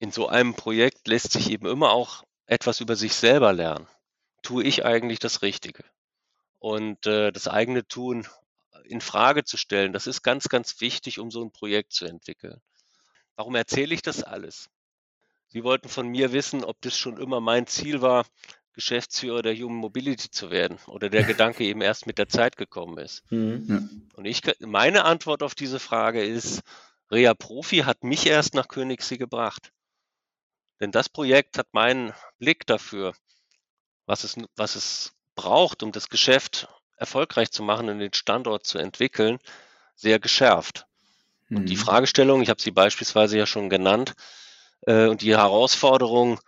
in 0.01 0.11
so 0.11 0.29
einem 0.29 0.55
Projekt 0.55 1.07
lässt 1.07 1.33
sich 1.33 1.51
eben 1.51 1.67
immer 1.67 1.93
auch 1.93 2.25
etwas 2.47 2.81
über 2.81 2.97
sich 2.97 3.15
selber 3.15 3.53
lernen. 3.53 3.87
Tue 4.43 4.65
ich 4.65 4.85
eigentlich 4.85 5.19
das 5.21 5.43
Richtige? 5.43 5.85
Und 6.59 7.07
äh, 7.07 7.31
das 7.31 7.47
eigene 7.47 7.87
Tun 7.87 8.27
in 8.85 9.01
Frage 9.01 9.45
zu 9.45 9.57
stellen, 9.57 9.93
das 9.93 10.07
ist 10.07 10.23
ganz, 10.23 10.49
ganz 10.49 10.81
wichtig, 10.81 11.21
um 11.21 11.31
so 11.31 11.43
ein 11.45 11.53
Projekt 11.53 11.93
zu 11.93 12.07
entwickeln. 12.07 12.61
Warum 13.37 13.55
erzähle 13.55 13.95
ich 13.95 14.03
das 14.03 14.25
alles? 14.25 14.69
Sie 15.49 15.65
wollten 15.65 15.89
von 15.89 16.09
mir 16.09 16.33
wissen, 16.33 16.65
ob 16.65 16.81
das 16.81 16.97
schon 16.97 17.19
immer 17.19 17.41
mein 17.41 17.67
Ziel 17.67 18.01
war, 18.03 18.25
Geschäftsführer 18.73 19.43
der 19.43 19.57
Human 19.57 19.79
Mobility 19.79 20.31
zu 20.31 20.51
werden 20.51 20.79
oder 20.87 21.11
der 21.11 21.25
Gedanke 21.25 21.65
eben 21.65 21.83
erst 21.83 22.07
mit 22.07 22.19
der 22.19 22.29
Zeit 22.29 22.57
gekommen 22.57 22.99
ist. 22.99 23.23
Mhm. 23.31 24.09
Und 24.15 24.25
ich, 24.25 24.43
meine 24.61 25.05
Antwort 25.05 25.43
auf 25.43 25.55
diese 25.55 25.79
Frage 25.79 26.25
ist, 26.25 26.63
Rea 27.11 27.35
Profi 27.35 27.79
hat 27.79 28.05
mich 28.05 28.27
erst 28.27 28.55
nach 28.55 28.69
Königssee 28.69 29.19
gebracht. 29.19 29.73
Denn 30.81 30.93
das 30.93 31.09
Projekt 31.09 31.59
hat 31.59 31.69
meinen 31.73 32.13
Blick 32.39 32.67
dafür, 32.67 33.15
was 34.07 34.25
es, 34.25 34.37
was 34.57 34.77
es 34.77 35.13
braucht, 35.35 35.83
um 35.83 35.93
das 35.93 36.09
Geschäft 36.09 36.69
erfolgreich 36.97 37.51
zu 37.51 37.63
machen 37.63 37.89
und 37.89 37.99
den 37.99 38.13
Standort 38.13 38.67
zu 38.67 38.79
entwickeln, 38.79 39.39
sehr 39.95 40.19
geschärft. 40.19 40.87
Mhm. 41.49 41.59
Und 41.59 41.67
die 41.67 41.77
mhm. 41.77 41.81
Fragestellung, 41.81 42.43
ich 42.43 42.51
habe 42.51 42.61
sie 42.61 42.71
beispielsweise 42.71 43.39
ja 43.39 43.47
schon 43.47 43.71
genannt, 43.71 44.15
äh, 44.87 45.07
und 45.07 45.23
die 45.23 45.37
Herausforderungen, 45.37 46.39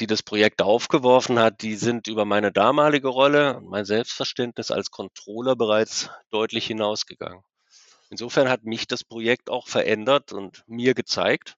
die 0.00 0.06
das 0.06 0.22
Projekt 0.22 0.62
aufgeworfen 0.62 1.38
hat, 1.38 1.62
die 1.62 1.76
sind 1.76 2.08
über 2.08 2.24
meine 2.24 2.50
damalige 2.50 3.08
Rolle 3.08 3.58
und 3.58 3.68
mein 3.68 3.84
Selbstverständnis 3.84 4.70
als 4.70 4.90
Controller 4.90 5.54
bereits 5.54 6.10
deutlich 6.30 6.66
hinausgegangen. 6.66 7.42
Insofern 8.10 8.48
hat 8.48 8.64
mich 8.64 8.86
das 8.86 9.04
Projekt 9.04 9.48
auch 9.48 9.68
verändert 9.68 10.32
und 10.32 10.64
mir 10.66 10.94
gezeigt, 10.94 11.56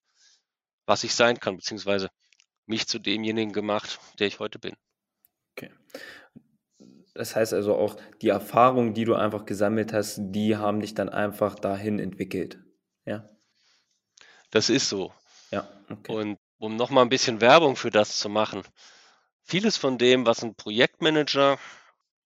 was 0.87 1.05
ich 1.05 1.15
sein 1.15 1.41
kann, 1.41 1.57
beziehungsweise 1.57 2.11
mich 2.67 2.87
zu 2.87 2.99
demjenigen 2.99 3.53
gemacht, 3.53 3.99
der 4.19 4.27
ich 4.27 4.39
heute 4.39 4.59
bin. 4.59 4.75
Okay. 5.57 5.71
Das 7.15 7.37
heißt 7.37 7.53
also 7.53 7.77
auch, 7.77 7.97
die 8.23 8.29
Erfahrungen, 8.29 8.95
die 8.95 9.05
du 9.05 9.15
einfach 9.15 9.45
gesammelt 9.45 9.93
hast, 9.93 10.19
die 10.19 10.57
haben 10.57 10.81
dich 10.81 10.95
dann 10.95 11.09
einfach 11.09 11.55
dahin 11.55 11.99
entwickelt. 11.99 12.59
Ja. 13.05 13.29
Das 14.51 14.69
ist 14.69 14.89
so. 14.89 15.13
Ja. 15.51 15.69
Okay. 15.89 16.13
Und 16.13 16.39
um 16.59 16.77
nochmal 16.77 17.05
ein 17.05 17.11
bisschen 17.11 17.41
Werbung 17.41 17.77
für 17.77 17.91
das 17.91 18.19
zu 18.19 18.29
machen, 18.29 18.63
vieles 19.43 19.77
von 19.77 19.99
dem, 19.99 20.27
was 20.27 20.43
ein 20.43 20.55
Projektmanager 20.55 21.59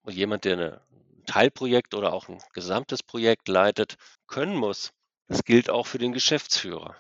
und 0.03 0.15
jemand, 0.15 0.45
der 0.45 0.59
ein 0.59 1.25
Teilprojekt 1.27 1.95
oder 1.95 2.13
auch 2.13 2.29
ein 2.29 2.39
gesamtes 2.55 3.03
Projekt 3.03 3.49
leitet, 3.49 3.97
können 4.27 4.57
muss, 4.57 4.93
das 5.27 5.45
gilt 5.45 5.69
auch 5.69 5.87
für 5.87 5.99
den 5.99 6.13
Geschäftsführer. 6.13 6.97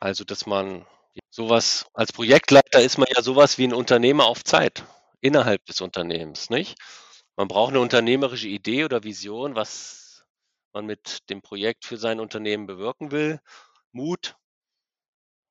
Also, 0.00 0.24
dass 0.24 0.46
man 0.46 0.86
sowas 1.30 1.86
als 1.94 2.12
Projektleiter 2.12 2.80
ist 2.80 2.98
man 2.98 3.08
ja 3.14 3.22
sowas 3.22 3.58
wie 3.58 3.66
ein 3.66 3.74
Unternehmer 3.74 4.26
auf 4.26 4.44
Zeit 4.44 4.84
innerhalb 5.20 5.64
des 5.66 5.80
Unternehmens, 5.80 6.50
nicht? 6.50 6.78
Man 7.36 7.48
braucht 7.48 7.70
eine 7.70 7.80
unternehmerische 7.80 8.48
Idee 8.48 8.84
oder 8.84 9.04
Vision, 9.04 9.54
was 9.54 10.24
man 10.72 10.86
mit 10.86 11.28
dem 11.30 11.42
Projekt 11.42 11.84
für 11.84 11.96
sein 11.96 12.20
Unternehmen 12.20 12.66
bewirken 12.66 13.10
will. 13.10 13.40
Mut, 13.92 14.36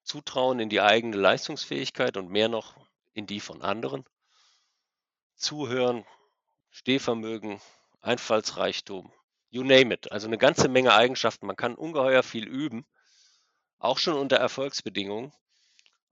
Zutrauen 0.04 0.60
in 0.60 0.70
die 0.70 0.82
eigene 0.82 1.18
Leistungsfähigkeit 1.18 2.18
und 2.18 2.30
mehr 2.30 2.48
noch 2.48 2.76
in 3.14 3.26
die 3.28 3.40
von 3.40 3.62
anderen. 3.62 4.06
Zuhören, 5.36 6.06
Stehvermögen, 6.70 7.60
Einfallsreichtum, 8.02 9.12
you 9.50 9.64
name 9.64 9.94
it. 9.94 10.12
Also 10.12 10.28
eine 10.28 10.38
ganze 10.38 10.70
Menge 10.70 10.94
Eigenschaften. 10.94 11.48
Man 11.48 11.56
kann 11.56 11.76
ungeheuer 11.76 12.24
viel 12.24 12.48
üben, 12.48 12.86
auch 13.86 13.98
schon 13.98 14.16
unter 14.16 14.38
Erfolgsbedingungen. 14.38 15.32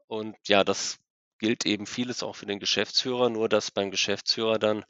Und 0.07 0.35
ja, 0.47 0.63
das 0.63 0.99
gilt 1.39 1.65
eben 1.65 1.85
vieles 1.85 2.23
auch 2.23 2.35
für 2.35 2.45
den 2.45 2.59
Geschäftsführer, 2.59 3.29
nur 3.29 3.49
dass 3.49 3.71
beim 3.71 3.91
Geschäftsführer 3.91 4.59
dann 4.59 4.85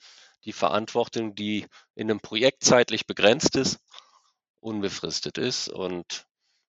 die 0.46 0.54
Verantwortung, 0.54 1.36
die 1.36 1.68
in 1.96 2.10
einem 2.10 2.20
Projekt 2.20 2.64
zeitlich 2.64 3.08
begrenzt 3.08 3.56
ist, 3.56 3.80
unbefristet 4.60 5.38
ist. 5.38 5.70
Und 5.70 6.26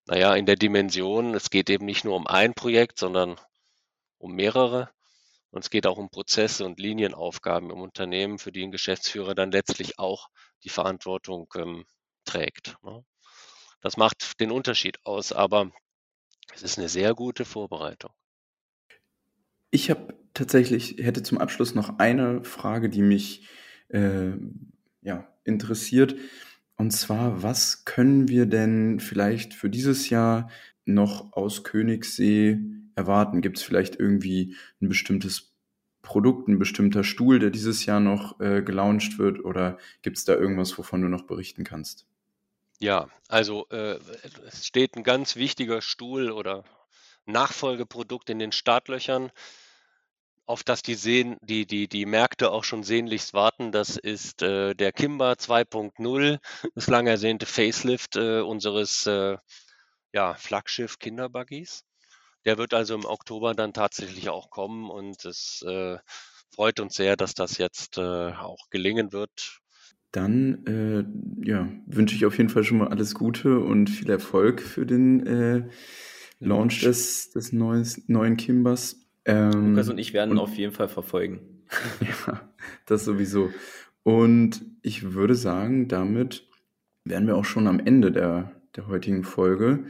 naja, 0.07 0.35
in 0.35 0.46
der 0.46 0.57
Dimension, 0.57 1.35
es 1.35 1.50
geht 1.50 1.70
eben 1.70 1.85
nicht 1.85 2.05
nur 2.05 2.16
um 2.16 2.27
ein 2.27 2.55
Projekt, 2.55 2.98
sondern 2.98 3.38
um 4.18 4.33
mehrere. 4.35 4.90
Und 5.50 5.64
es 5.64 5.70
geht 5.70 5.87
auch 5.87 5.98
um 5.98 6.11
Prozesse 6.11 6.64
und 6.64 6.81
Linienaufgaben 6.81 7.70
im 7.70 7.81
Unternehmen, 7.81 8.38
für 8.38 8.53
die 8.53 8.64
ein 8.64 8.72
Geschäftsführer 8.72 9.35
dann 9.35 9.53
letztlich 9.53 9.98
auch 9.98 10.29
die 10.64 10.68
Verantwortung 10.68 11.48
ähm, 11.57 11.85
trägt. 12.24 12.77
Ne? 12.83 13.05
Das 13.81 13.96
macht 13.96 14.40
den 14.40 14.50
Unterschied 14.50 14.98
aus, 15.05 15.33
aber 15.33 15.70
es 16.52 16.62
ist 16.62 16.78
eine 16.78 16.88
sehr 16.88 17.14
gute 17.14 17.44
Vorbereitung. 17.44 18.11
Ich 19.70 19.90
habe 19.90 20.14
tatsächlich, 20.35 20.96
hätte 20.98 21.22
zum 21.22 21.38
Abschluss 21.38 21.74
noch 21.74 21.98
eine 21.98 22.44
Frage, 22.44 22.88
die 22.88 23.02
mich 23.02 23.48
äh, 23.88 24.33
ja, 25.02 25.28
interessiert. 25.44 26.16
Und 26.76 26.90
zwar, 26.92 27.42
was 27.42 27.85
können 27.85 28.28
wir 28.28 28.46
denn 28.46 29.00
vielleicht 29.00 29.54
für 29.54 29.70
dieses 29.70 30.11
Jahr 30.11 30.50
noch 30.85 31.33
aus 31.33 31.64
Königssee 31.64 32.59
erwarten? 32.94 33.40
Gibt 33.40 33.59
es 33.59 33.62
vielleicht 33.62 33.96
irgendwie 33.98 34.57
ein 34.80 34.88
bestimmtes 34.88 35.54
Produkt, 36.02 36.48
ein 36.48 36.59
bestimmter 36.59 37.04
Stuhl, 37.04 37.38
der 37.38 37.50
dieses 37.50 37.87
Jahr 37.87 38.00
noch 38.00 38.40
äh, 38.40 38.62
gelauncht 38.62 39.18
wird? 39.18 39.44
Oder 39.44 39.78
gibt 40.02 40.18
es 40.18 40.24
da 40.24 40.35
irgendwas, 40.35 40.76
wovon 40.78 41.02
du 41.02 41.09
noch 41.09 41.26
berichten 41.26 41.64
kannst? 41.64 42.07
Ja, 42.80 43.08
also 43.28 43.66
äh, 43.70 43.98
es 44.46 44.66
steht 44.66 44.96
ein 44.96 45.04
ganz 45.04 45.37
wichtiger 45.37 45.80
Stuhl 45.80 46.30
oder 46.30 46.64
Nachfolgeprodukt 47.26 48.30
in 48.30 48.38
den 48.38 48.52
Startlöchern, 48.52 49.30
auf 50.46 50.62
das 50.62 50.82
die, 50.82 50.94
Sehen, 50.94 51.38
die, 51.40 51.66
die, 51.66 51.88
die 51.88 52.04
Märkte 52.04 52.50
auch 52.50 52.64
schon 52.64 52.82
sehnlichst 52.82 53.32
warten. 53.32 53.72
Das 53.72 53.96
ist 53.96 54.42
äh, 54.42 54.74
der 54.74 54.92
Kimba 54.92 55.32
2.0, 55.32 56.38
das 56.74 56.87
lang 56.88 57.06
ersehnte 57.06 57.46
Facelift 57.46 58.16
äh, 58.16 58.40
unseres 58.40 59.06
äh, 59.06 59.38
ja, 60.12 60.34
Flaggschiff 60.34 60.98
Kinderbuggies. 60.98 61.84
Der 62.44 62.58
wird 62.58 62.74
also 62.74 62.94
im 62.94 63.06
Oktober 63.06 63.54
dann 63.54 63.72
tatsächlich 63.72 64.28
auch 64.28 64.50
kommen 64.50 64.90
und 64.90 65.24
es 65.24 65.62
äh, 65.66 65.98
freut 66.54 66.80
uns 66.80 66.94
sehr, 66.94 67.16
dass 67.16 67.34
das 67.34 67.56
jetzt 67.58 67.96
äh, 67.98 68.32
auch 68.34 68.68
gelingen 68.70 69.12
wird. 69.12 69.60
Dann 70.14 70.64
äh, 70.66 71.05
ja, 71.44 71.68
wünsche 71.87 72.14
ich 72.14 72.24
auf 72.24 72.38
jeden 72.38 72.48
Fall 72.48 72.62
schon 72.62 72.79
mal 72.79 72.87
alles 72.87 73.16
Gute 73.16 73.59
und 73.59 73.90
viel 73.90 74.09
Erfolg 74.09 74.62
für 74.62 74.87
den 74.87 75.27
äh, 75.27 75.64
Launch 76.38 76.83
des, 76.83 77.31
des 77.31 77.53
neues, 77.53 78.09
neuen 78.09 78.37
Kimbers. 78.37 79.05
Ähm, 79.24 79.70
Lukas 79.70 79.88
und 79.88 79.98
ich 79.98 80.12
werden 80.12 80.31
und, 80.31 80.38
auf 80.38 80.55
jeden 80.55 80.72
Fall 80.72 80.87
verfolgen. 80.87 81.40
ja, 82.00 82.48
das 82.87 83.05
sowieso. 83.05 83.50
Und 84.05 84.64
ich 84.83 85.14
würde 85.14 85.35
sagen, 85.35 85.88
damit 85.88 86.46
wären 87.05 87.27
wir 87.27 87.37
auch 87.37 87.44
schon 87.44 87.66
am 87.66 87.81
Ende 87.81 88.12
der, 88.12 88.53
der 88.77 88.87
heutigen 88.87 89.24
Folge. 89.24 89.87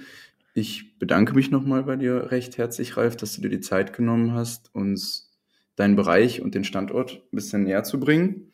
Ich 0.55 0.99
bedanke 0.99 1.35
mich 1.35 1.51
nochmal 1.51 1.83
bei 1.83 1.97
dir 1.97 2.31
recht 2.31 2.57
herzlich, 2.57 2.97
Ralf, 2.97 3.19
dass 3.19 3.35
du 3.37 3.43
dir 3.43 3.51
die 3.51 3.61
Zeit 3.61 3.93
genommen 3.93 4.33
hast, 4.33 4.75
uns 4.75 5.39
deinen 5.77 5.97
Bereich 5.97 6.41
und 6.41 6.55
den 6.55 6.65
Standort 6.65 7.23
ein 7.31 7.37
bisschen 7.37 7.65
näher 7.65 7.85
zu 7.85 8.01
bringen. 8.01 8.53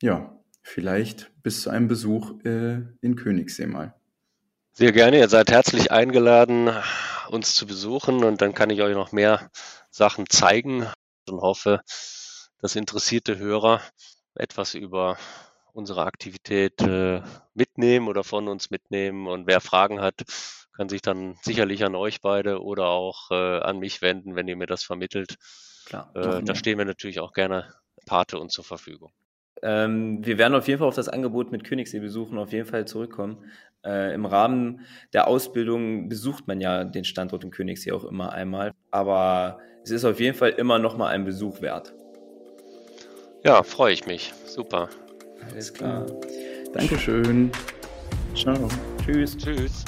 Ja, 0.00 0.39
vielleicht 0.62 1.30
bis 1.42 1.62
zu 1.62 1.70
einem 1.70 1.88
Besuch 1.88 2.32
äh, 2.44 2.82
in 3.00 3.16
Königssee 3.16 3.66
mal. 3.66 3.94
Sehr 4.72 4.92
gerne, 4.92 5.18
ihr 5.18 5.28
seid 5.28 5.50
herzlich 5.50 5.90
eingeladen, 5.90 6.70
uns 7.28 7.54
zu 7.54 7.66
besuchen 7.66 8.24
und 8.24 8.40
dann 8.40 8.54
kann 8.54 8.70
ich 8.70 8.80
euch 8.82 8.94
noch 8.94 9.12
mehr 9.12 9.50
Sachen 9.90 10.28
zeigen 10.28 10.86
und 11.28 11.40
hoffe, 11.40 11.80
dass 12.60 12.76
interessierte 12.76 13.38
Hörer 13.38 13.80
etwas 14.34 14.74
über 14.74 15.18
unsere 15.72 16.04
Aktivität 16.04 16.80
äh, 16.82 17.22
mitnehmen 17.54 18.08
oder 18.08 18.24
von 18.24 18.48
uns 18.48 18.70
mitnehmen. 18.70 19.26
Und 19.26 19.46
wer 19.46 19.60
Fragen 19.60 20.00
hat, 20.00 20.22
kann 20.76 20.88
sich 20.88 21.02
dann 21.02 21.36
sicherlich 21.42 21.84
an 21.84 21.94
euch 21.94 22.20
beide 22.20 22.62
oder 22.62 22.86
auch 22.86 23.30
äh, 23.30 23.60
an 23.60 23.78
mich 23.78 24.02
wenden, 24.02 24.34
wenn 24.34 24.48
ihr 24.48 24.56
mir 24.56 24.66
das 24.66 24.82
vermittelt. 24.82 25.36
Klar, 25.84 26.10
äh, 26.14 26.42
da 26.42 26.54
stehen 26.54 26.78
wir 26.78 26.84
natürlich 26.84 27.20
auch 27.20 27.32
gerne 27.32 27.72
Pate 28.06 28.38
und 28.38 28.52
zur 28.52 28.64
Verfügung. 28.64 29.12
Ähm, 29.62 30.24
wir 30.24 30.38
werden 30.38 30.54
auf 30.54 30.68
jeden 30.68 30.78
Fall 30.78 30.88
auf 30.88 30.94
das 30.94 31.08
Angebot 31.08 31.52
mit 31.52 31.64
Königssee 31.64 32.00
besuchen, 32.00 32.38
auf 32.38 32.52
jeden 32.52 32.66
Fall 32.66 32.86
zurückkommen. 32.86 33.44
Äh, 33.84 34.14
Im 34.14 34.26
Rahmen 34.26 34.80
der 35.12 35.26
Ausbildung 35.26 36.08
besucht 36.08 36.46
man 36.46 36.60
ja 36.60 36.84
den 36.84 37.04
Standort 37.04 37.44
in 37.44 37.50
Königssee 37.50 37.92
auch 37.92 38.04
immer 38.04 38.32
einmal, 38.32 38.72
aber 38.90 39.58
es 39.82 39.90
ist 39.90 40.04
auf 40.04 40.20
jeden 40.20 40.36
Fall 40.36 40.50
immer 40.50 40.78
noch 40.78 40.96
mal 40.96 41.08
ein 41.08 41.24
Besuch 41.24 41.62
wert. 41.62 41.94
Ja, 43.44 43.62
freue 43.62 43.94
ich 43.94 44.06
mich. 44.06 44.34
Super. 44.44 44.88
Alles 45.50 45.72
klar. 45.72 46.04
Dankeschön. 46.74 47.50
Ciao. 48.34 48.68
Tschüss. 49.04 49.36
Tschüss. 49.36 49.84